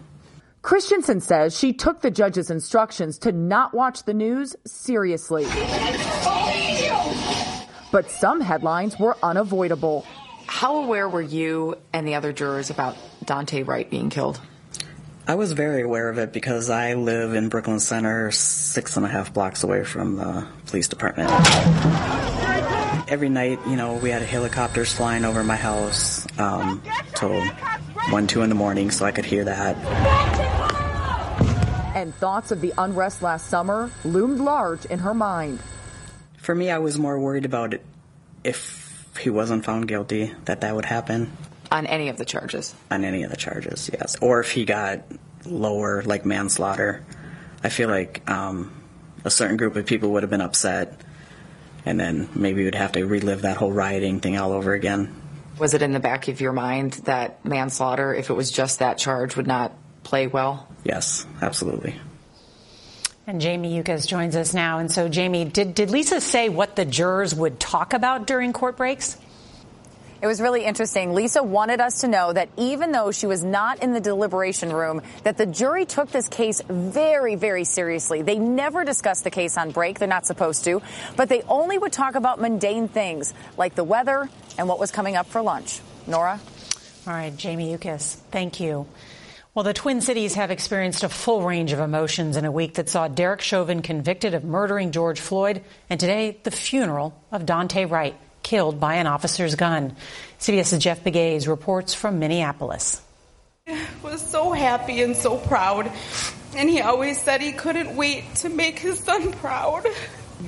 Christensen 0.62 1.21
says 1.21 1.56
she 1.56 1.75
took 1.75 2.00
the 2.00 2.11
judge's 2.11 2.50
instructions 2.50 3.18
to 3.18 3.33
not 3.33 3.75
watch 3.75 4.04
the 4.04 4.14
news 4.14 4.56
seriously. 4.66 5.44
But 7.92 8.11
some 8.11 8.40
headlines 8.40 8.99
were 8.99 9.16
unavoidable. 9.23 10.06
How 10.47 10.76
aware 10.83 11.09
were 11.09 11.23
you 11.23 11.76
and 11.92 12.09
the 12.09 12.14
other 12.14 12.33
jurors 12.33 12.71
about 12.71 12.97
Daunte 13.25 13.66
Wright 13.66 13.88
being 13.88 14.09
killed? 14.11 14.40
I 15.26 15.36
was 15.36 15.52
very 15.52 15.80
aware 15.80 16.10
of 16.10 16.18
it 16.18 16.34
because 16.34 16.68
I 16.68 16.92
live 16.94 17.34
in 17.34 17.48
Brooklyn 17.48 17.80
Center, 17.80 18.30
six 18.30 18.98
and 18.98 19.06
a 19.06 19.08
half 19.08 19.32
blocks 19.32 19.62
away 19.64 19.82
from 19.82 20.16
the 20.16 20.46
police 20.66 20.88
department. 20.88 21.30
Every 23.10 23.30
night, 23.30 23.58
you 23.66 23.76
know, 23.76 23.94
we 23.94 24.10
had 24.10 24.20
helicopters 24.20 24.92
flying 24.92 25.24
over 25.24 25.42
my 25.42 25.56
house 25.56 26.26
um, 26.38 26.82
till 27.14 27.42
one, 28.10 28.26
two 28.26 28.42
in 28.42 28.50
the 28.50 28.54
morning, 28.54 28.90
so 28.90 29.06
I 29.06 29.12
could 29.12 29.24
hear 29.24 29.44
that. 29.44 29.76
And 31.96 32.14
thoughts 32.16 32.50
of 32.50 32.60
the 32.60 32.74
unrest 32.76 33.22
last 33.22 33.46
summer 33.48 33.90
loomed 34.04 34.40
large 34.40 34.84
in 34.84 34.98
her 34.98 35.14
mind. 35.14 35.58
For 36.36 36.54
me, 36.54 36.70
I 36.70 36.78
was 36.78 36.98
more 36.98 37.18
worried 37.18 37.46
about 37.46 37.72
it 37.72 37.82
if 38.42 39.08
he 39.18 39.30
wasn't 39.30 39.64
found 39.64 39.88
guilty, 39.88 40.34
that 40.44 40.60
that 40.60 40.74
would 40.74 40.84
happen. 40.84 41.32
On 41.74 41.86
any 41.88 42.08
of 42.08 42.16
the 42.16 42.24
charges? 42.24 42.72
On 42.92 43.04
any 43.04 43.24
of 43.24 43.30
the 43.32 43.36
charges, 43.36 43.90
yes. 43.92 44.16
Or 44.22 44.38
if 44.38 44.52
he 44.52 44.64
got 44.64 45.02
lower, 45.44 46.02
like 46.04 46.24
manslaughter. 46.24 47.04
I 47.64 47.68
feel 47.68 47.88
like 47.88 48.28
um, 48.30 48.72
a 49.24 49.30
certain 49.30 49.56
group 49.56 49.74
of 49.74 49.84
people 49.84 50.10
would 50.12 50.22
have 50.22 50.30
been 50.30 50.40
upset, 50.40 51.00
and 51.84 51.98
then 51.98 52.28
maybe 52.32 52.62
we'd 52.62 52.76
have 52.76 52.92
to 52.92 53.04
relive 53.04 53.42
that 53.42 53.56
whole 53.56 53.72
rioting 53.72 54.20
thing 54.20 54.38
all 54.38 54.52
over 54.52 54.72
again. 54.72 55.20
Was 55.58 55.74
it 55.74 55.82
in 55.82 55.90
the 55.90 55.98
back 55.98 56.28
of 56.28 56.40
your 56.40 56.52
mind 56.52 56.92
that 57.06 57.44
manslaughter, 57.44 58.14
if 58.14 58.30
it 58.30 58.34
was 58.34 58.52
just 58.52 58.78
that 58.78 58.96
charge, 58.96 59.36
would 59.36 59.48
not 59.48 59.72
play 60.04 60.28
well? 60.28 60.68
Yes, 60.84 61.26
absolutely. 61.42 61.98
And 63.26 63.40
Jamie 63.40 63.74
Yuccas 63.74 64.06
joins 64.06 64.36
us 64.36 64.54
now. 64.54 64.78
And 64.78 64.92
so, 64.92 65.08
Jamie, 65.08 65.44
did, 65.44 65.74
did 65.74 65.90
Lisa 65.90 66.20
say 66.20 66.50
what 66.50 66.76
the 66.76 66.84
jurors 66.84 67.34
would 67.34 67.58
talk 67.58 67.94
about 67.94 68.28
during 68.28 68.52
court 68.52 68.76
breaks? 68.76 69.16
It 70.24 70.26
was 70.26 70.40
really 70.40 70.64
interesting. 70.64 71.12
Lisa 71.12 71.42
wanted 71.42 71.80
us 71.80 72.00
to 72.00 72.08
know 72.08 72.32
that 72.32 72.48
even 72.56 72.92
though 72.92 73.12
she 73.12 73.26
was 73.26 73.44
not 73.44 73.82
in 73.82 73.92
the 73.92 74.00
deliberation 74.00 74.72
room, 74.72 75.02
that 75.22 75.36
the 75.36 75.44
jury 75.44 75.84
took 75.84 76.10
this 76.10 76.28
case 76.28 76.62
very, 76.66 77.34
very 77.34 77.64
seriously. 77.64 78.22
They 78.22 78.38
never 78.38 78.86
discussed 78.86 79.24
the 79.24 79.30
case 79.30 79.58
on 79.58 79.70
break. 79.70 79.98
They're 79.98 80.08
not 80.08 80.24
supposed 80.24 80.64
to. 80.64 80.80
But 81.14 81.28
they 81.28 81.42
only 81.42 81.76
would 81.76 81.92
talk 81.92 82.14
about 82.14 82.40
mundane 82.40 82.88
things 82.88 83.34
like 83.58 83.74
the 83.74 83.84
weather 83.84 84.30
and 84.56 84.66
what 84.66 84.78
was 84.78 84.90
coming 84.90 85.14
up 85.14 85.26
for 85.26 85.42
lunch. 85.42 85.82
Norah? 86.06 86.40
All 87.06 87.12
right, 87.12 87.36
Jamie 87.36 87.72
Yuccas, 87.72 88.14
thank 88.30 88.60
you. 88.60 88.86
Well, 89.52 89.62
the 89.64 89.74
Twin 89.74 90.00
Cities 90.00 90.36
have 90.36 90.50
experienced 90.50 91.04
a 91.04 91.10
full 91.10 91.42
range 91.42 91.72
of 91.72 91.80
emotions 91.80 92.38
in 92.38 92.46
a 92.46 92.50
week 92.50 92.74
that 92.74 92.88
saw 92.88 93.08
Derek 93.08 93.42
Chauvin 93.42 93.82
convicted 93.82 94.32
of 94.32 94.42
murdering 94.42 94.90
George 94.90 95.20
Floyd, 95.20 95.62
and 95.90 96.00
today 96.00 96.40
the 96.44 96.50
funeral 96.50 97.14
of 97.30 97.44
Daunte 97.44 97.90
Wright, 97.90 98.16
killed 98.44 98.78
by 98.78 98.94
an 98.94 99.08
officer's 99.08 99.56
gun. 99.56 99.96
CBS's 100.38 100.78
Jeff 100.78 101.02
Pegues 101.02 101.48
reports 101.48 101.94
from 101.94 102.20
Minneapolis. 102.20 103.02
Was 104.02 104.24
so 104.24 104.52
happy 104.52 105.02
and 105.02 105.16
so 105.16 105.38
proud, 105.38 105.90
and 106.54 106.68
he 106.68 106.80
always 106.82 107.20
said 107.20 107.40
he 107.40 107.52
couldn't 107.52 107.96
wait 107.96 108.22
to 108.36 108.48
make 108.50 108.78
his 108.78 109.00
son 109.00 109.32
proud. 109.32 109.86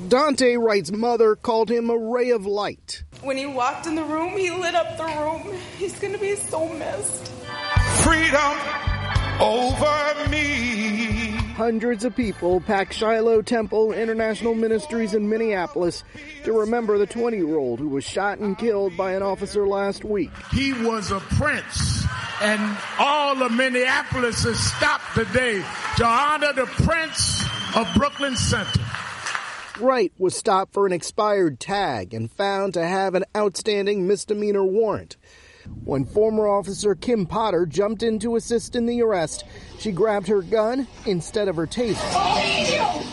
Daunte 0.09 0.59
Wright's 0.59 0.93
mother 0.93 1.35
called 1.35 1.71
him 1.71 1.89
a 1.89 1.97
ray 1.97 2.31
of 2.31 2.45
light. 2.45 3.03
When 3.23 3.37
he 3.39 3.47
walked 3.47 3.87
in 3.87 3.95
the 3.95 4.05
room, 4.05 4.37
he 4.37 4.51
lit 4.51 4.75
up 4.75 4.99
the 4.99 5.05
room. 5.05 5.59
He's 5.79 5.99
going 5.99 6.13
to 6.13 6.19
be 6.19 6.37
so 6.37 6.69
missed. 6.69 7.33
Freedom 8.03 8.59
over 9.41 10.29
me. 10.29 10.96
Hundreds 11.57 12.05
of 12.05 12.15
people 12.15 12.61
packed 12.61 12.93
Shiloh 12.93 13.41
Temple 13.41 13.95
International 13.95 14.55
Ministries 14.55 15.15
in 15.15 15.27
Minneapolis 15.27 16.05
to 16.45 16.53
remember 16.53 16.99
the 16.99 17.07
20 17.07 17.39
year 17.39 17.57
old 17.57 17.79
who 17.79 17.89
was 17.89 18.05
shot 18.05 18.37
and 18.39 18.59
killed 18.59 18.95
by 18.95 19.13
an 19.13 19.23
officer 19.23 19.67
last 19.67 20.05
week. 20.05 20.31
He 20.53 20.75
was 20.75 21.11
a 21.11 21.21
prince, 21.21 22.05
and 22.43 22.77
all 22.99 23.43
of 23.43 23.53
Minneapolis 23.53 24.45
has 24.45 24.59
stopped 24.59 25.15
today 25.15 25.65
to 25.97 26.05
honor 26.05 26.53
the 26.53 26.67
prince 26.67 27.43
of 27.75 27.89
Brooklyn 27.97 28.37
Center. 28.37 28.85
Wright 29.81 30.13
was 30.19 30.37
stopped 30.37 30.75
for 30.75 30.85
an 30.85 30.93
expired 30.93 31.59
tag 31.59 32.13
and 32.13 32.31
found 32.31 32.75
to 32.75 32.87
have 32.87 33.15
an 33.15 33.25
outstanding 33.35 34.07
misdemeanor 34.07 34.63
warrant. 34.63 35.17
When 35.85 36.05
former 36.05 36.49
officer 36.49 36.95
Kim 36.95 37.27
Potter 37.27 37.67
jumped 37.67 38.03
in 38.03 38.19
to 38.21 38.37
assist 38.37 38.75
in 38.75 38.87
the 38.87 39.03
arrest, 39.03 39.45
she 39.79 39.93
grabbed 39.93 40.27
her 40.29 40.43
gun 40.43 40.89
instead 41.07 41.49
of 41.49 41.57
her 41.57 41.67
taser, 41.67 42.03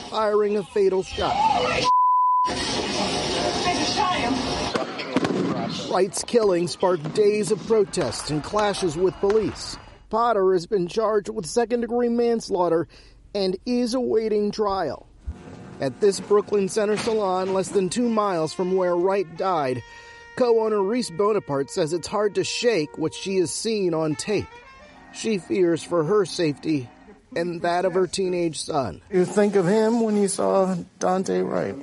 firing 0.10 0.58
a 0.58 0.64
fatal 0.64 1.04
shot. 1.04 1.36
Wright's 5.92 6.24
killing 6.24 6.68
sparked 6.68 7.14
days 7.14 7.52
of 7.52 7.66
protests 7.68 8.32
and 8.32 8.44
clashes 8.44 8.98
with 8.98 9.14
police. 9.16 9.78
Potter 10.10 10.54
has 10.54 10.66
been 10.66 10.88
charged 10.88 11.30
with 11.30 11.46
second 11.46 11.82
degree 11.82 12.10
manslaughter 12.10 12.88
and 13.36 13.58
is 13.66 13.94
awaiting 13.94 14.52
trial. 14.52 15.08
At 15.80 16.00
this 16.00 16.20
Brooklyn 16.20 16.70
Center 16.70 16.98
salon, 16.98 17.54
less 17.54 17.70
than 17.70 17.90
two 17.90 18.10
miles 18.10 18.54
from 18.54 18.76
where 18.76 18.96
Wright 18.96 19.38
died, 19.38 19.84
Co 20.36 20.64
owner 20.64 20.82
Reese 20.82 21.10
Bonaparte 21.10 21.70
says 21.70 21.94
it's 21.94 22.08
hard 22.08 22.36
to 22.36 22.44
shake 22.44 22.98
what 22.98 23.14
she 23.14 23.38
has 23.38 23.52
seen 23.52 23.94
on 23.94 24.16
tape. 24.16 24.48
She 25.14 25.38
fears 25.38 25.84
for 25.84 26.04
her 26.04 26.26
safety 26.26 26.90
and 27.36 27.62
that 27.62 27.86
of 27.86 27.94
her 27.94 28.08
teenage 28.08 28.60
son. 28.60 29.02
You 29.12 29.26
think 29.26 29.56
of 29.56 29.68
him 29.68 30.02
when 30.02 30.18
you 30.18 30.28
saw 30.28 30.76
Daunte 31.00 31.48
Wright? 31.48 31.76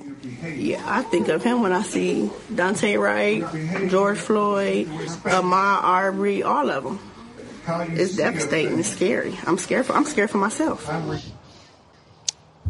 Yeah, 0.56 0.82
I 0.84 1.02
think 1.02 1.28
of 1.28 1.42
him 1.42 1.62
when 1.62 1.72
I 1.72 1.82
see 1.82 2.30
Daunte 2.52 3.00
Wright, 3.00 3.88
George 3.90 4.18
Floyd, 4.18 4.86
Ahmaud 4.86 5.82
Arbery, 5.82 6.42
all 6.42 6.70
of 6.70 6.84
them. 6.84 6.98
It's 7.96 8.16
devastating. 8.16 8.78
It's 8.80 8.88
scary. 8.88 9.38
I'm 9.46 9.58
scared 9.58 9.86
for. 9.86 9.92
I'm 9.92 10.04
scared 10.04 10.30
for 10.30 10.38
myself. 10.38 10.90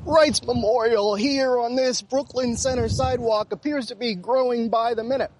Wright's 0.04 0.42
memorial 0.44 1.14
here 1.14 1.58
on 1.58 1.76
this 1.76 2.02
Brooklyn 2.02 2.56
Center 2.56 2.88
sidewalk 2.88 3.52
appears 3.52 3.86
to 3.86 3.94
be 3.94 4.14
growing 4.14 4.68
by 4.68 4.94
the 4.94 5.04
minute. 5.04 5.30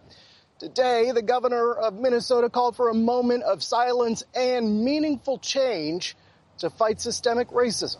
Today, 0.60 1.10
the 1.10 1.22
governor 1.22 1.72
of 1.72 1.94
Minnesota 1.94 2.50
called 2.50 2.76
for 2.76 2.90
a 2.90 2.94
moment 2.94 3.44
of 3.44 3.62
silence 3.62 4.22
and 4.34 4.84
meaningful 4.84 5.38
change 5.38 6.14
to 6.58 6.68
fight 6.68 7.00
systemic 7.00 7.48
racism. 7.48 7.96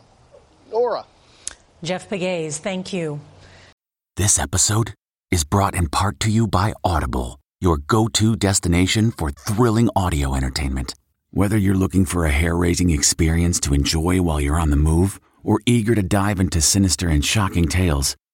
Norah. 0.69 1.05
Jeff 1.81 2.07
Pegues, 2.07 2.59
thank 2.59 2.93
you. 2.93 3.19
This 4.15 4.37
episode 4.37 4.93
is 5.31 5.43
brought 5.43 5.73
in 5.73 5.89
part 5.89 6.19
to 6.19 6.29
you 6.29 6.45
by 6.45 6.73
Audible, 6.83 7.39
your 7.59 7.77
go 7.77 8.07
to 8.09 8.35
destination 8.35 9.09
for 9.09 9.31
thrilling 9.31 9.89
audio 9.95 10.35
entertainment. 10.35 10.93
Whether 11.31 11.57
you're 11.57 11.73
looking 11.73 12.05
for 12.05 12.27
a 12.27 12.31
hair 12.31 12.55
raising 12.55 12.91
experience 12.91 13.59
to 13.61 13.73
enjoy 13.73 14.21
while 14.21 14.39
you're 14.39 14.59
on 14.59 14.69
the 14.69 14.75
move 14.75 15.19
or 15.43 15.61
eager 15.65 15.95
to 15.95 16.03
dive 16.03 16.39
into 16.39 16.61
sinister 16.61 17.09
and 17.09 17.25
shocking 17.25 17.67
tales, 17.67 18.15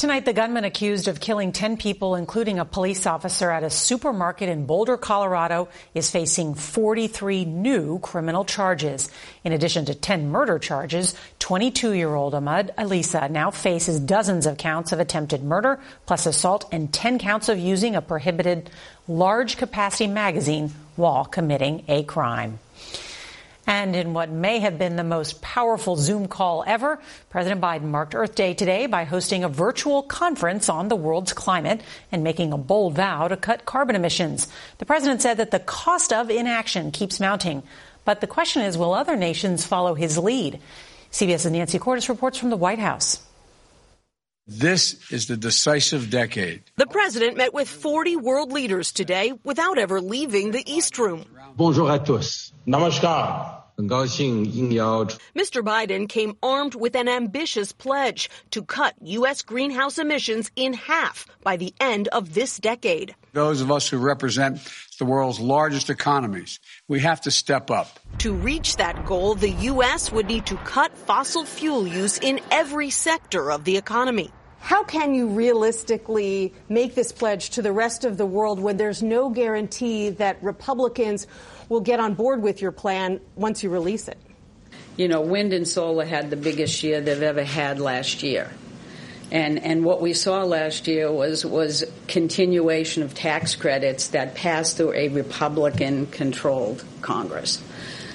Tonight, 0.00 0.24
the 0.24 0.32
gunman 0.32 0.64
accused 0.64 1.08
of 1.08 1.20
killing 1.20 1.52
10 1.52 1.76
people, 1.76 2.14
including 2.14 2.58
a 2.58 2.64
police 2.64 3.06
officer 3.06 3.50
at 3.50 3.62
a 3.62 3.68
supermarket 3.68 4.48
in 4.48 4.64
Boulder, 4.64 4.96
Colorado, 4.96 5.68
is 5.92 6.10
facing 6.10 6.54
43 6.54 7.44
new 7.44 7.98
criminal 7.98 8.46
charges. 8.46 9.10
In 9.44 9.52
addition 9.52 9.84
to 9.84 9.94
10 9.94 10.30
murder 10.30 10.58
charges, 10.58 11.14
22 11.40 11.92
year 11.92 12.14
old 12.14 12.34
Ahmad 12.34 12.72
Alissa 12.78 13.30
now 13.30 13.50
faces 13.50 14.00
dozens 14.00 14.46
of 14.46 14.56
counts 14.56 14.92
of 14.92 15.00
attempted 15.00 15.44
murder, 15.44 15.78
plus 16.06 16.24
assault, 16.24 16.66
and 16.72 16.90
10 16.90 17.18
counts 17.18 17.50
of 17.50 17.58
using 17.58 17.94
a 17.94 18.00
prohibited 18.00 18.70
large 19.06 19.58
capacity 19.58 20.06
magazine 20.06 20.70
while 20.96 21.26
committing 21.26 21.84
a 21.88 22.04
crime. 22.04 22.58
And 23.70 23.94
in 23.94 24.14
what 24.14 24.30
may 24.30 24.58
have 24.58 24.78
been 24.78 24.96
the 24.96 25.04
most 25.04 25.40
powerful 25.42 25.94
Zoom 25.94 26.26
call 26.26 26.64
ever, 26.66 26.98
President 27.28 27.60
Biden 27.60 27.84
marked 27.84 28.16
Earth 28.16 28.34
Day 28.34 28.52
today 28.52 28.86
by 28.86 29.04
hosting 29.04 29.44
a 29.44 29.48
virtual 29.48 30.02
conference 30.02 30.68
on 30.68 30.88
the 30.88 30.96
world's 30.96 31.32
climate 31.32 31.80
and 32.10 32.24
making 32.24 32.52
a 32.52 32.58
bold 32.58 32.96
vow 32.96 33.28
to 33.28 33.36
cut 33.36 33.66
carbon 33.66 33.94
emissions. 33.94 34.48
The 34.78 34.86
president 34.86 35.22
said 35.22 35.36
that 35.36 35.52
the 35.52 35.60
cost 35.60 36.12
of 36.12 36.30
inaction 36.30 36.90
keeps 36.90 37.20
mounting. 37.20 37.62
But 38.04 38.20
the 38.20 38.26
question 38.26 38.62
is, 38.62 38.76
will 38.76 38.92
other 38.92 39.14
nations 39.14 39.64
follow 39.64 39.94
his 39.94 40.18
lead? 40.18 40.58
CBS's 41.12 41.52
Nancy 41.52 41.78
Cordes 41.78 42.08
reports 42.08 42.38
from 42.38 42.50
the 42.50 42.56
White 42.56 42.80
House. 42.80 43.22
This 44.48 45.12
is 45.12 45.28
the 45.28 45.36
decisive 45.36 46.10
decade. 46.10 46.64
The 46.74 46.86
president 46.86 47.36
met 47.36 47.54
with 47.54 47.68
40 47.68 48.16
world 48.16 48.50
leaders 48.50 48.90
today 48.90 49.32
without 49.44 49.78
ever 49.78 50.00
leaving 50.00 50.50
the 50.50 50.64
East 50.66 50.98
Room. 50.98 51.24
Bonjour 51.56 51.88
à 51.88 52.04
tous. 52.04 52.52
Namaskar. 52.66 53.59
Mr. 55.34 55.62
Biden 55.62 56.08
came 56.08 56.36
armed 56.42 56.74
with 56.74 56.94
an 56.96 57.08
ambitious 57.08 57.72
pledge 57.72 58.30
to 58.50 58.62
cut 58.62 58.94
U.S. 59.02 59.42
greenhouse 59.42 59.98
emissions 59.98 60.50
in 60.56 60.72
half 60.72 61.26
by 61.42 61.56
the 61.56 61.74
end 61.80 62.08
of 62.08 62.34
this 62.34 62.58
decade. 62.58 63.14
Those 63.32 63.60
of 63.60 63.70
us 63.70 63.88
who 63.88 63.98
represent 63.98 64.60
the 64.98 65.04
world's 65.04 65.40
largest 65.40 65.88
economies, 65.88 66.58
we 66.88 67.00
have 67.00 67.20
to 67.22 67.30
step 67.30 67.70
up. 67.70 68.00
To 68.18 68.32
reach 68.32 68.76
that 68.76 69.06
goal, 69.06 69.34
the 69.34 69.50
U.S. 69.50 70.10
would 70.12 70.26
need 70.26 70.46
to 70.46 70.56
cut 70.56 70.96
fossil 70.96 71.44
fuel 71.44 71.86
use 71.86 72.18
in 72.18 72.40
every 72.50 72.90
sector 72.90 73.50
of 73.50 73.64
the 73.64 73.76
economy. 73.76 74.30
How 74.60 74.84
can 74.84 75.14
you 75.14 75.28
realistically 75.28 76.52
make 76.68 76.94
this 76.94 77.12
pledge 77.12 77.50
to 77.50 77.62
the 77.62 77.72
rest 77.72 78.04
of 78.04 78.18
the 78.18 78.26
world 78.26 78.60
when 78.60 78.76
there's 78.76 79.02
no 79.02 79.30
guarantee 79.30 80.10
that 80.10 80.42
Republicans 80.42 81.26
will 81.70 81.80
get 81.80 82.00
on 82.00 82.12
board 82.12 82.42
with 82.42 82.60
your 82.60 82.72
plan 82.72 83.20
once 83.36 83.62
you 83.62 83.70
release 83.70 84.08
it? 84.08 84.18
You 84.98 85.08
know, 85.08 85.22
wind 85.22 85.54
and 85.54 85.66
solar 85.66 86.04
had 86.04 86.28
the 86.28 86.36
biggest 86.36 86.82
year 86.82 87.00
they've 87.00 87.22
ever 87.22 87.44
had 87.44 87.80
last 87.80 88.22
year. 88.22 88.50
And, 89.30 89.60
and 89.60 89.84
what 89.84 90.02
we 90.02 90.12
saw 90.12 90.42
last 90.42 90.88
year 90.88 91.10
was, 91.10 91.46
was 91.46 91.84
continuation 92.08 93.04
of 93.04 93.14
tax 93.14 93.54
credits 93.54 94.08
that 94.08 94.34
passed 94.34 94.76
through 94.76 94.92
a 94.92 95.08
Republican 95.08 96.06
controlled 96.08 96.84
Congress. 97.00 97.62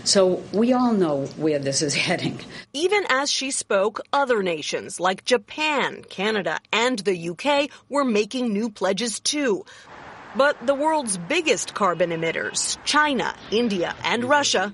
So 0.03 0.43
we 0.53 0.73
all 0.73 0.93
know 0.93 1.25
where 1.37 1.57
this 1.57 1.81
is 1.81 1.95
heading. 2.07 2.39
Even 2.73 3.05
as 3.09 3.31
she 3.31 3.49
spoke, 3.49 4.01
other 4.13 4.43
nations 4.43 4.99
like 4.99 5.25
Japan, 5.25 6.03
Canada, 6.09 6.59
and 6.71 6.99
the 6.99 7.29
UK 7.29 7.69
were 7.89 8.03
making 8.05 8.51
new 8.53 8.69
pledges 8.69 9.19
too. 9.19 9.65
But 10.35 10.67
the 10.67 10.75
world's 10.75 11.17
biggest 11.17 11.73
carbon 11.73 12.09
emitters, 12.09 12.77
China, 12.83 13.33
India, 13.51 13.95
and 14.03 14.25
Russia, 14.25 14.73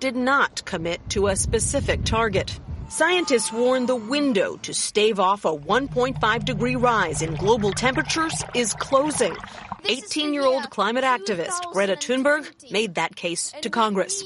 did 0.00 0.16
not 0.16 0.64
commit 0.64 1.00
to 1.10 1.28
a 1.28 1.36
specific 1.36 2.04
target. 2.04 2.58
Scientists 2.88 3.52
warn 3.52 3.86
the 3.86 3.94
window 3.94 4.56
to 4.62 4.74
stave 4.74 5.20
off 5.20 5.44
a 5.44 5.56
1.5 5.56 6.44
degree 6.44 6.74
rise 6.74 7.22
in 7.22 7.36
global 7.36 7.70
temperatures 7.70 8.42
is 8.52 8.74
closing. 8.74 9.36
18 9.84 10.34
year 10.34 10.44
old 10.44 10.68
climate 10.70 11.04
activist 11.04 11.70
Greta 11.72 11.94
Thunberg 11.94 12.50
made 12.72 12.96
that 12.96 13.14
case 13.14 13.52
to 13.62 13.70
Congress. 13.70 14.24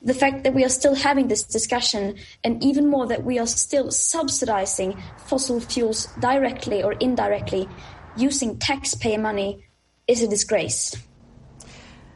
The 0.00 0.14
fact 0.14 0.44
that 0.44 0.54
we 0.54 0.64
are 0.64 0.68
still 0.68 0.94
having 0.94 1.26
this 1.26 1.42
discussion, 1.42 2.14
and 2.44 2.62
even 2.62 2.88
more 2.88 3.08
that 3.08 3.24
we 3.24 3.40
are 3.40 3.48
still 3.48 3.90
subsidizing 3.90 4.96
fossil 5.26 5.58
fuels 5.58 6.06
directly 6.20 6.84
or 6.84 6.92
indirectly, 6.92 7.68
using 8.18 8.58
taxpayer 8.58 9.18
money 9.18 9.64
is 10.06 10.22
a 10.22 10.28
disgrace. 10.28 10.96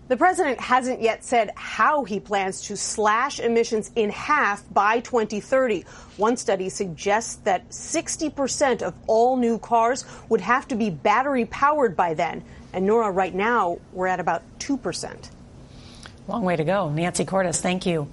The 0.09 0.17
president 0.17 0.61
hasn't 0.61 1.01
yet 1.01 1.25
said 1.25 1.53
how 1.57 2.05
he 2.05 2.21
plans 2.21 2.61
to 2.63 2.77
slash 2.77 3.41
emissions 3.41 3.91
in 3.95 4.11
half 4.11 4.63
by 4.75 5.01
2030. 5.01 5.87
One 6.19 6.37
study 6.37 6.69
suggests 6.69 7.37
that 7.45 7.71
60% 7.71 8.83
of 8.83 8.95
all 9.07 9.37
new 9.37 9.59
cars 9.59 10.05
would 10.29 10.41
have 10.43 10.69
to 10.69 10.75
be 10.75 10.91
battery 10.91 11.47
powered 11.47 11.97
by 11.97 12.13
then. 12.15 12.45
And 12.75 12.85
Norah, 12.87 13.11
right 13.11 13.35
now, 13.35 13.79
we're 13.93 14.09
at 14.09 14.21
about 14.21 14.43
2%. 14.59 15.31
Long 16.29 16.45
way 16.45 16.57
to 16.57 16.65
go. 16.65 16.91
Nancy 16.91 17.25
Cordes, 17.25 17.61
thank 17.61 17.87
you. 17.87 18.09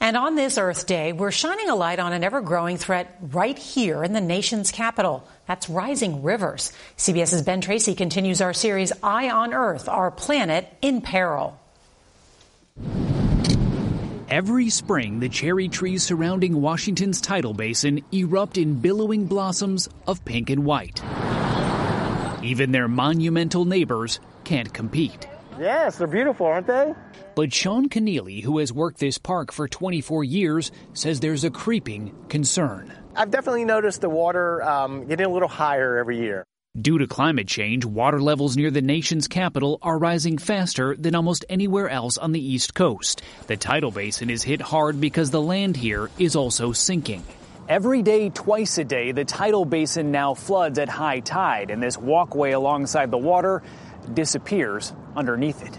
And 0.00 0.16
on 0.16 0.36
this 0.36 0.58
Earth 0.58 0.86
Day, 0.86 1.12
we're 1.12 1.32
shining 1.32 1.68
a 1.68 1.74
light 1.74 1.98
on 1.98 2.12
an 2.12 2.22
ever 2.22 2.40
growing 2.40 2.76
threat 2.76 3.18
right 3.20 3.58
here 3.58 4.04
in 4.04 4.12
the 4.12 4.20
nation's 4.20 4.70
capital. 4.70 5.26
That's 5.46 5.68
rising 5.68 6.22
rivers. 6.22 6.72
CBS's 6.96 7.42
Ben 7.42 7.60
Tracy 7.60 7.96
continues 7.96 8.40
our 8.40 8.52
series, 8.52 8.92
Eye 9.02 9.28
on 9.28 9.52
Earth, 9.52 9.88
Our 9.88 10.12
Planet 10.12 10.72
in 10.82 11.00
Peril. 11.00 11.58
Every 14.30 14.70
spring, 14.70 15.20
the 15.20 15.28
cherry 15.28 15.68
trees 15.68 16.04
surrounding 16.04 16.60
Washington's 16.60 17.20
tidal 17.20 17.54
basin 17.54 18.04
erupt 18.12 18.56
in 18.56 18.74
billowing 18.74 19.26
blossoms 19.26 19.88
of 20.06 20.24
pink 20.24 20.50
and 20.50 20.64
white. 20.64 21.02
Even 22.44 22.70
their 22.70 22.88
monumental 22.88 23.64
neighbors 23.64 24.20
can't 24.44 24.72
compete. 24.72 25.26
Yes, 25.58 25.98
they're 25.98 26.06
beautiful, 26.06 26.46
aren't 26.46 26.66
they? 26.66 26.94
But 27.34 27.52
Sean 27.52 27.88
Kennealy, 27.88 28.42
who 28.42 28.58
has 28.58 28.72
worked 28.72 28.98
this 28.98 29.18
park 29.18 29.52
for 29.52 29.66
24 29.66 30.24
years, 30.24 30.70
says 30.92 31.20
there's 31.20 31.44
a 31.44 31.50
creeping 31.50 32.14
concern. 32.28 32.92
I've 33.16 33.30
definitely 33.30 33.64
noticed 33.64 34.00
the 34.00 34.08
water 34.08 34.62
um, 34.62 35.06
getting 35.06 35.26
a 35.26 35.30
little 35.30 35.48
higher 35.48 35.98
every 35.98 36.18
year. 36.18 36.44
Due 36.80 36.98
to 36.98 37.08
climate 37.08 37.48
change, 37.48 37.84
water 37.84 38.20
levels 38.20 38.56
near 38.56 38.70
the 38.70 38.82
nation's 38.82 39.26
capital 39.26 39.78
are 39.82 39.98
rising 39.98 40.38
faster 40.38 40.94
than 40.94 41.16
almost 41.16 41.44
anywhere 41.48 41.88
else 41.88 42.18
on 42.18 42.30
the 42.30 42.40
East 42.40 42.74
Coast. 42.74 43.22
The 43.48 43.56
tidal 43.56 43.90
basin 43.90 44.30
is 44.30 44.44
hit 44.44 44.60
hard 44.60 45.00
because 45.00 45.30
the 45.30 45.42
land 45.42 45.76
here 45.76 46.08
is 46.18 46.36
also 46.36 46.70
sinking. 46.70 47.24
Every 47.68 48.02
day, 48.02 48.30
twice 48.30 48.78
a 48.78 48.84
day, 48.84 49.12
the 49.12 49.24
tidal 49.24 49.64
basin 49.64 50.10
now 50.10 50.34
floods 50.34 50.78
at 50.78 50.88
high 50.88 51.20
tide, 51.20 51.70
and 51.70 51.82
this 51.82 51.98
walkway 51.98 52.52
alongside 52.52 53.10
the 53.10 53.18
water 53.18 53.62
disappears 54.14 54.92
underneath 55.16 55.62
it. 55.62 55.78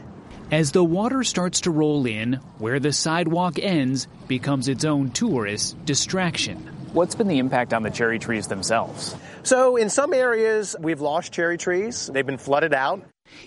As 0.51 0.71
the 0.71 0.83
water 0.83 1.23
starts 1.23 1.61
to 1.61 1.71
roll 1.71 2.05
in, 2.07 2.39
where 2.57 2.79
the 2.79 2.91
sidewalk 2.91 3.59
ends 3.59 4.07
becomes 4.27 4.67
its 4.67 4.83
own 4.83 5.11
tourist 5.11 5.77
distraction. 5.85 6.57
What's 6.93 7.13
been 7.13 7.27
the 7.27 7.37
impact 7.37 7.71
on 7.71 7.83
the 7.83 7.91
cherry 7.91 8.17
trees 8.17 8.47
themselves? 8.47 9.15
So, 9.43 9.75
in 9.75 9.91
some 9.91 10.11
areas, 10.11 10.75
we've 10.79 11.01
lost 11.01 11.31
cherry 11.31 11.59
trees. 11.59 12.07
They've 12.07 12.25
been 12.25 12.39
flooded 12.39 12.73
out. 12.73 13.03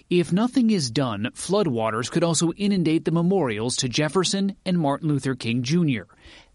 If 0.09 0.33
nothing 0.33 0.71
is 0.71 0.93
done, 0.93 1.31
floodwaters 1.35 2.09
could 2.09 2.23
also 2.23 2.53
inundate 2.53 3.05
the 3.05 3.11
memorials 3.11 3.77
to 3.79 3.89
Jefferson 3.89 4.55
and 4.65 4.79
Martin 4.79 5.09
Luther 5.09 5.35
King 5.35 5.65
Jr. 5.65 6.03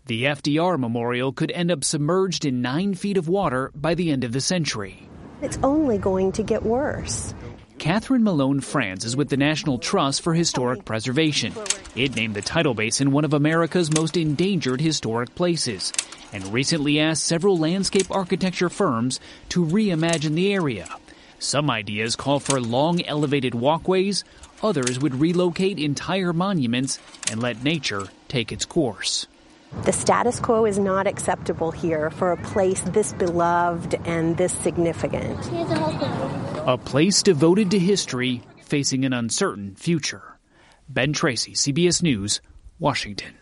The 0.06 0.24
FDR 0.24 0.80
memorial 0.80 1.34
could 1.34 1.52
end 1.52 1.72
up 1.72 1.84
submerged 1.84 2.46
in 2.46 2.62
nine 2.62 2.94
feet 2.94 3.18
of 3.18 3.28
water 3.28 3.70
by 3.76 3.94
the 3.94 4.10
end 4.10 4.24
of 4.24 4.32
the 4.32 4.40
century. 4.40 5.10
It's 5.42 5.60
only 5.62 5.98
going 5.98 6.32
to 6.34 6.44
get 6.44 6.64
worse. 6.64 7.34
Catherine 7.80 8.24
Malone 8.24 8.60
France 8.60 9.06
is 9.06 9.16
with 9.16 9.30
the 9.30 9.38
National 9.38 9.78
Trust 9.78 10.22
for 10.22 10.34
Historic 10.34 10.84
Preservation. 10.84 11.54
It 11.96 12.16
named 12.16 12.36
the 12.36 12.42
tidal 12.42 12.74
basin 12.74 13.12
one 13.12 13.24
of 13.24 13.34
America's 13.34 13.94
most 13.94 14.18
endangered 14.18 14.82
historic 14.82 15.36
places 15.36 15.94
and 16.34 16.52
recently 16.52 17.00
asked 17.00 17.24
several 17.24 17.58
landscape 17.58 18.10
architecture 18.10 18.70
firms 18.70 19.20
to 19.50 19.64
reimagine 19.64 20.34
the 20.34 20.54
area. 20.54 20.90
Some 21.38 21.70
ideas 21.70 22.16
call 22.16 22.40
for 22.40 22.60
long 22.60 23.06
elevated 23.06 23.54
walkways, 23.54 24.24
others 24.64 25.00
would 25.00 25.14
relocate 25.14 25.78
entire 25.78 26.34
monuments 26.34 27.00
and 27.30 27.42
let 27.42 27.64
nature 27.64 28.08
take 28.28 28.52
its 28.52 28.66
course. 28.66 29.28
The 29.84 29.94
status 29.94 30.40
quo 30.40 30.66
is 30.66 30.80
not 30.80 31.06
acceptable 31.06 31.72
here 31.72 32.10
for 32.10 32.32
a 32.32 32.38
place 32.38 32.82
this 32.82 33.14
beloved 33.14 33.96
and 34.06 34.36
this 34.36 34.54
significant. 34.54 35.38
A 36.68 36.78
place 36.78 37.24
devoted 37.24 37.72
to 37.72 37.80
history 37.80 38.42
facing 38.66 39.06
an 39.06 39.14
uncertain 39.14 39.76
future. 39.78 40.38
Ben 40.90 41.14
Tracy, 41.14 41.54
CBS 41.54 42.04
News, 42.04 42.42
Washington. 42.78 43.36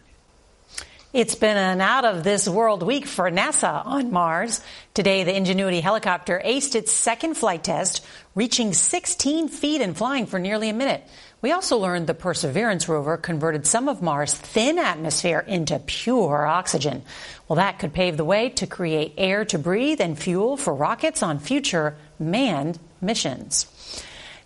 It's 1.11 1.33
been 1.33 1.57
an 1.57 1.81
out 1.81 2.05
of 2.05 2.23
this 2.23 2.47
world 2.47 2.83
week 2.83 3.07
for 3.07 3.31
NASA 3.31 3.83
on 3.83 4.11
Mars. 4.11 4.61
Today, 4.93 5.23
the 5.23 5.35
Ingenuity 5.35 5.81
helicopter 5.81 6.39
aced 6.45 6.75
its 6.75 6.91
second 6.91 7.33
flight 7.33 7.63
test, 7.63 8.05
reaching 8.35 8.73
16 8.73 9.47
feet 9.47 9.81
and 9.81 9.97
flying 9.97 10.27
for 10.27 10.37
nearly 10.37 10.69
a 10.69 10.73
minute. 10.73 11.03
We 11.41 11.51
also 11.51 11.77
learned 11.77 12.05
the 12.05 12.13
Perseverance 12.13 12.87
rover 12.87 13.17
converted 13.17 13.65
some 13.65 13.89
of 13.89 14.03
Mars' 14.03 14.35
thin 14.35 14.77
atmosphere 14.77 15.39
into 15.39 15.79
pure 15.79 16.45
oxygen. 16.45 17.01
Well, 17.47 17.55
that 17.55 17.79
could 17.79 17.93
pave 17.93 18.17
the 18.17 18.25
way 18.25 18.49
to 18.49 18.67
create 18.67 19.15
air 19.17 19.45
to 19.45 19.57
breathe 19.57 19.99
and 19.99 20.15
fuel 20.15 20.57
for 20.57 20.75
rockets 20.75 21.23
on 21.23 21.39
future 21.39 21.95
manned 22.19 22.79
missions. 23.01 23.67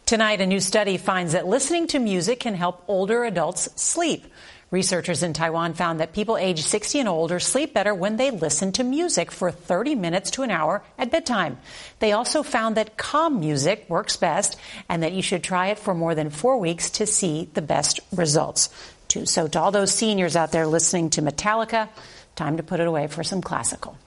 Tonight, 0.05 0.41
a 0.41 0.47
new 0.47 0.59
study 0.59 0.97
finds 0.97 1.33
that 1.33 1.47
listening 1.47 1.85
to 1.87 1.99
music 1.99 2.39
can 2.39 2.55
help 2.55 2.83
older 2.87 3.25
adults 3.25 3.69
sleep. 3.79 4.25
Researchers 4.71 5.23
in 5.23 5.33
Taiwan 5.33 5.73
found 5.73 5.99
that 5.99 6.13
people 6.13 6.37
aged 6.37 6.63
60 6.63 6.99
and 6.99 7.09
older 7.09 7.39
sleep 7.39 7.73
better 7.73 7.93
when 7.93 8.17
they 8.17 8.31
listen 8.31 8.71
to 8.73 8.83
music 8.83 9.31
for 9.31 9.51
30 9.51 9.95
minutes 9.95 10.31
to 10.31 10.43
an 10.43 10.51
hour 10.51 10.83
at 10.97 11.11
bedtime. 11.11 11.57
They 11.99 12.11
also 12.11 12.43
found 12.43 12.77
that 12.77 12.97
calm 12.97 13.39
music 13.39 13.85
works 13.87 14.15
best 14.15 14.57
and 14.87 15.01
that 15.01 15.13
you 15.13 15.21
should 15.21 15.43
try 15.43 15.67
it 15.67 15.79
for 15.79 15.95
more 15.95 16.13
than 16.13 16.29
four 16.29 16.57
weeks 16.57 16.89
to 16.91 17.05
see 17.05 17.49
the 17.53 17.61
best 17.61 17.99
results. 18.11 18.69
So, 19.25 19.47
to 19.47 19.59
all 19.59 19.71
those 19.71 19.91
seniors 19.91 20.35
out 20.35 20.51
there 20.51 20.67
listening 20.67 21.09
to 21.11 21.23
Metallica, 21.23 21.89
time 22.35 22.57
to 22.57 22.63
put 22.63 22.79
it 22.79 22.87
away 22.87 23.07
for 23.07 23.23
some 23.23 23.41
classical. 23.41 23.97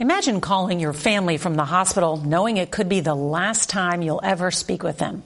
Imagine 0.00 0.40
calling 0.40 0.80
your 0.80 0.92
family 0.92 1.36
from 1.36 1.54
the 1.54 1.64
hospital 1.64 2.16
knowing 2.16 2.56
it 2.56 2.72
could 2.72 2.88
be 2.88 2.98
the 2.98 3.14
last 3.14 3.70
time 3.70 4.02
you'll 4.02 4.20
ever 4.24 4.50
speak 4.50 4.82
with 4.82 4.98
them. 4.98 5.22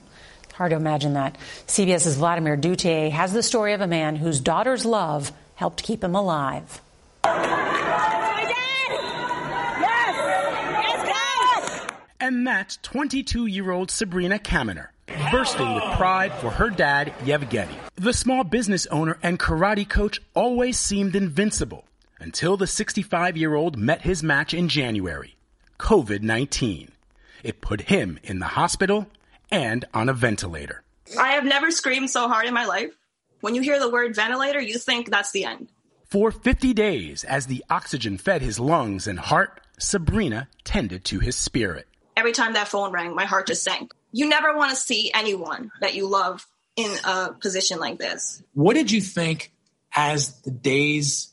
Hard 0.52 0.72
to 0.72 0.76
imagine 0.76 1.14
that. 1.14 1.38
CBS's 1.66 2.16
Vladimir 2.16 2.54
Duthiers 2.54 3.11
has 3.12 3.33
the 3.33 3.42
story 3.42 3.72
of 3.72 3.81
a 3.81 3.87
man 3.87 4.14
whose 4.14 4.40
daughter's 4.40 4.85
love 4.85 5.33
helped 5.54 5.83
keep 5.83 6.04
him 6.04 6.14
alive. 6.14 6.83
And 12.20 12.46
that's 12.46 12.76
22 12.83 13.46
year 13.46 13.70
old 13.70 13.90
Sabrina 13.90 14.38
Kaminer, 14.38 14.88
bursting 15.33 15.76
with 15.76 15.85
pride 15.94 16.33
for 16.35 16.50
her 16.50 16.68
dad, 16.68 17.14
Yevgeny. 17.24 17.74
The 17.94 18.12
small 18.12 18.44
business 18.44 18.85
owner 18.88 19.16
and 19.22 19.38
karate 19.38 19.88
coach 19.88 20.20
always 20.35 20.78
seemed 20.78 21.16
invincible 21.16 21.85
until 22.20 22.57
the 22.57 22.66
65 22.66 23.37
year 23.37 23.54
old 23.54 23.76
met 23.76 24.02
his 24.02 24.22
match 24.22 24.54
in 24.54 24.68
January 24.68 25.37
COVID 25.78 26.22
19. 26.22 26.92
It 27.42 27.61
put 27.61 27.83
him 27.83 28.18
in 28.22 28.38
the 28.38 28.46
hospital 28.46 29.07
and 29.50 29.85
on 29.94 30.09
a 30.09 30.12
ventilator. 30.12 30.83
I 31.18 31.33
have 31.33 31.44
never 31.44 31.70
screamed 31.70 32.11
so 32.11 32.28
hard 32.28 32.46
in 32.46 32.54
my 32.54 32.66
life. 32.66 32.90
When 33.40 33.54
you 33.54 33.62
hear 33.62 33.78
the 33.78 33.90
word 33.90 34.16
ventilator, 34.16 34.61
you 34.61 34.78
think 34.78 35.11
that's 35.11 35.31
the 35.31 35.44
end. 35.44 35.68
For 36.07 36.31
50 36.31 36.74
days, 36.74 37.22
as 37.24 37.46
the 37.46 37.64
oxygen 37.70 38.18
fed 38.18 38.42
his 38.42 38.59
lungs 38.59 39.07
and 39.07 39.18
heart, 39.18 39.61
Sabrina 39.78 40.48
tended 40.64 41.04
to 41.07 41.20
his 41.20 41.37
spirit. 41.37 41.87
Every 42.16 42.33
time 42.33 42.54
that 42.54 42.68
phone 42.68 42.92
rang, 42.92 43.14
my 43.14 43.26
heart 43.26 43.46
just 43.46 43.62
sank. 43.62 43.92
You 44.11 44.28
never 44.28 44.57
want 44.57 44.70
to 44.70 44.76
see 44.76 45.12
anyone 45.14 45.70
that 45.81 45.94
you 45.94 46.09
love 46.09 46.46
in 46.76 46.90
a 47.04 47.33
position 47.33 47.78
like 47.78 47.98
this. 47.98 48.42
What 48.54 48.74
did 48.74 48.90
you 48.90 49.00
think 49.00 49.52
as 49.94 50.40
the 50.40 50.50
days 50.50 51.33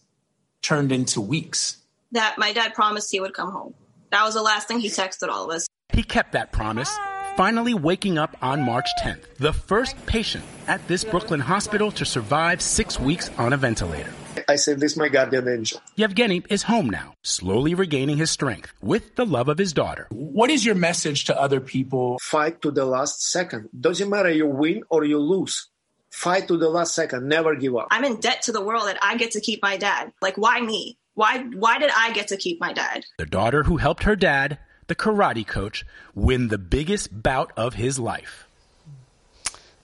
turned 0.66 0.92
into 0.92 1.22
weeks? 1.22 1.78
That 2.12 2.38
my 2.38 2.54
dad 2.54 2.74
promised 2.74 3.12
he 3.12 3.20
would 3.20 3.34
come 3.34 3.52
home. 3.52 3.74
That 4.12 4.24
was 4.24 4.34
the 4.34 4.42
last 4.42 4.68
thing 4.68 4.80
he 4.80 4.90
texted 4.90 5.30
all 5.30 5.46
of 5.46 5.56
us. 5.56 5.68
He 5.94 6.04
kept 6.04 6.32
that 6.32 6.52
promise, 6.52 6.92
finally 7.38 7.74
waking 7.74 8.18
up 8.18 8.36
on 8.42 8.62
March 8.62 8.88
10th, 9.02 9.36
the 9.38 9.54
first 9.54 9.96
patient 10.06 10.44
at 10.68 10.86
this 10.88 11.04
Brooklyn 11.04 11.40
hospital 11.40 11.92
to 11.92 12.06
survive 12.06 12.62
six 12.62 13.00
weeks 13.00 13.30
on 13.38 13.54
a 13.54 13.58
ventilator. 13.58 14.12
I 14.50 14.56
said, 14.58 14.80
This 14.80 14.94
is 14.94 14.98
my 14.98 15.08
guardian 15.08 15.48
angel. 15.48 15.82
Yevgeny 15.96 16.44
is 16.50 16.64
home 16.64 16.90
now, 16.90 17.14
slowly 17.24 17.74
regaining 17.74 18.18
his 18.18 18.32
strength 18.32 18.74
with 18.82 19.16
the 19.16 19.26
love 19.26 19.48
of 19.48 19.58
his 19.58 19.74
daughter. 19.74 20.08
What 20.12 20.50
is 20.50 20.66
your 20.66 20.76
message 20.76 21.26
to 21.26 21.40
other 21.40 21.62
people? 21.62 22.18
Fight 22.22 22.62
to 22.62 22.72
the 22.72 22.86
last 22.86 23.22
second. 23.30 23.70
Doesn't 23.80 24.10
matter 24.10 24.30
you 24.32 24.48
win 24.48 24.84
or 24.90 25.04
you 25.06 25.20
lose. 25.20 25.70
Fight 26.16 26.48
to 26.48 26.56
the 26.58 26.70
last 26.70 26.96
second. 26.96 27.28
Never 27.28 27.56
give 27.56 27.76
up. 27.76 27.90
I'm 27.92 28.06
in 28.06 28.22
debt 28.22 28.44
to 28.44 28.54
the 28.54 28.64
world 28.64 28.88
that 28.88 28.98
I 29.02 29.18
get 29.18 29.32
to 29.32 29.42
keep 29.42 29.62
my 29.62 29.76
dad. 29.76 30.14
Like, 30.22 30.38
why 30.38 30.62
me? 30.62 30.98
Why, 31.14 31.40
why 31.40 31.78
did 31.78 31.92
I 31.94 32.14
get 32.14 32.30
to 32.30 32.38
keep 32.38 32.58
my 32.62 32.72
dad? 32.72 33.06
The 33.18 33.26
daughter 33.26 33.64
who 33.64 33.78
helped 33.78 34.04
her 34.04 34.16
dad, 34.16 34.58
the 34.88 34.96
karate 34.96 35.46
coach, 35.46 35.86
win 36.16 36.48
the 36.48 36.58
biggest 36.58 37.22
bout 37.22 37.52
of 37.58 37.74
his 37.74 38.00
life. 38.00 38.48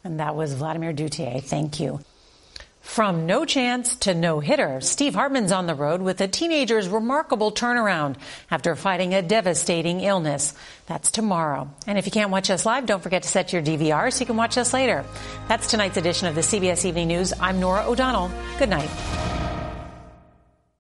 And 0.06 0.22
that 0.22 0.34
was 0.34 0.54
Vladimir 0.54 0.94
Duthiers. 0.94 1.44
Thank 1.44 1.82
you. 1.82 2.00
From 2.92 3.26
no 3.26 3.46
chance 3.46 3.96
to 4.02 4.14
no 4.14 4.42
hitter, 4.42 4.82
Steve 4.82 5.16
Hartman's 5.16 5.54
on 5.54 5.66
the 5.66 5.74
road 5.74 6.02
with 6.02 6.20
a 6.20 6.28
teenager's 6.28 6.90
remarkable 6.90 7.50
turnaround 7.50 8.18
after 8.52 8.76
fighting 8.76 9.14
a 9.14 9.22
devastating 9.22 10.02
illness. 10.02 10.54
That's 10.88 11.10
tomorrow. 11.10 11.74
And 11.88 11.98
if 11.98 12.06
you 12.06 12.12
can't 12.12 12.32
watch 12.32 12.50
us 12.50 12.66
live, 12.66 12.86
don't 12.86 13.02
forget 13.02 13.24
to 13.24 13.30
set 13.30 13.54
your 13.54 13.62
DVR 13.62 14.12
so 14.12 14.20
you 14.20 14.26
can 14.26 14.36
watch 14.36 14.58
us 14.58 14.74
later. 14.74 15.06
That's 15.48 15.72
tonight's 15.72 15.96
edition 15.96 16.28
of 16.28 16.36
the 16.36 16.42
CBS 16.42 16.84
Evening 16.84 17.08
News. 17.08 17.32
I'm 17.40 17.62
Norah 17.62 17.88
O'Donnell. 17.88 18.30
Good 18.60 18.68
night. 18.68 18.90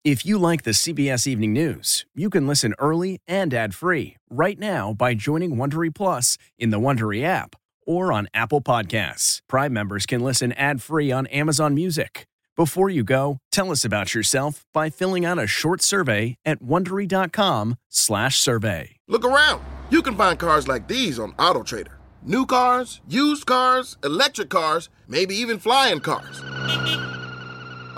If 0.03 0.25
you 0.25 0.39
like 0.39 0.63
the 0.63 0.71
CBS 0.71 1.27
Evening 1.27 1.53
News, 1.53 2.07
you 2.15 2.31
can 2.31 2.47
listen 2.47 2.73
early 2.79 3.21
and 3.27 3.53
ad-free 3.53 4.17
right 4.31 4.57
now 4.57 4.93
by 4.93 5.13
joining 5.13 5.57
Wondery 5.57 5.93
Plus 5.93 6.39
in 6.57 6.71
the 6.71 6.79
Wondery 6.79 7.23
app 7.23 7.55
or 7.89 8.13
on 8.13 8.29
Apple 8.33 8.61
Podcasts. 8.61 9.39
Prime 9.49 9.73
members 9.73 10.05
can 10.05 10.21
listen 10.21 10.53
ad-free 10.53 11.11
on 11.11 11.27
Amazon 11.27 11.73
Music. 11.73 12.25
Before 12.55 12.89
you 12.89 13.03
go, 13.03 13.39
tell 13.51 13.71
us 13.71 13.83
about 13.83 14.13
yourself 14.13 14.65
by 14.73 14.89
filling 14.89 15.25
out 15.25 15.39
a 15.39 15.47
short 15.47 15.81
survey 15.81 16.35
at 16.45 16.61
wondery.com/survey. 16.61 18.97
Look 19.07 19.25
around. 19.25 19.63
You 19.89 20.01
can 20.01 20.15
find 20.15 20.37
cars 20.37 20.67
like 20.67 20.87
these 20.87 21.17
on 21.17 21.31
AutoTrader. 21.33 21.95
New 22.21 22.45
cars, 22.45 22.99
used 23.07 23.45
cars, 23.45 23.97
electric 24.03 24.49
cars, 24.49 24.89
maybe 25.07 25.35
even 25.35 25.57
flying 25.57 26.01
cars. 26.01 26.41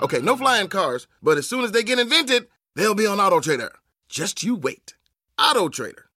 Okay, 0.00 0.20
no 0.20 0.36
flying 0.36 0.68
cars, 0.68 1.08
but 1.22 1.38
as 1.38 1.48
soon 1.48 1.64
as 1.64 1.72
they 1.72 1.82
get 1.82 1.98
invented, 1.98 2.46
they'll 2.76 2.94
be 2.94 3.06
on 3.06 3.18
AutoTrader. 3.18 3.70
Just 4.08 4.44
you 4.44 4.54
wait. 4.54 4.94
AutoTrader. 5.38 6.04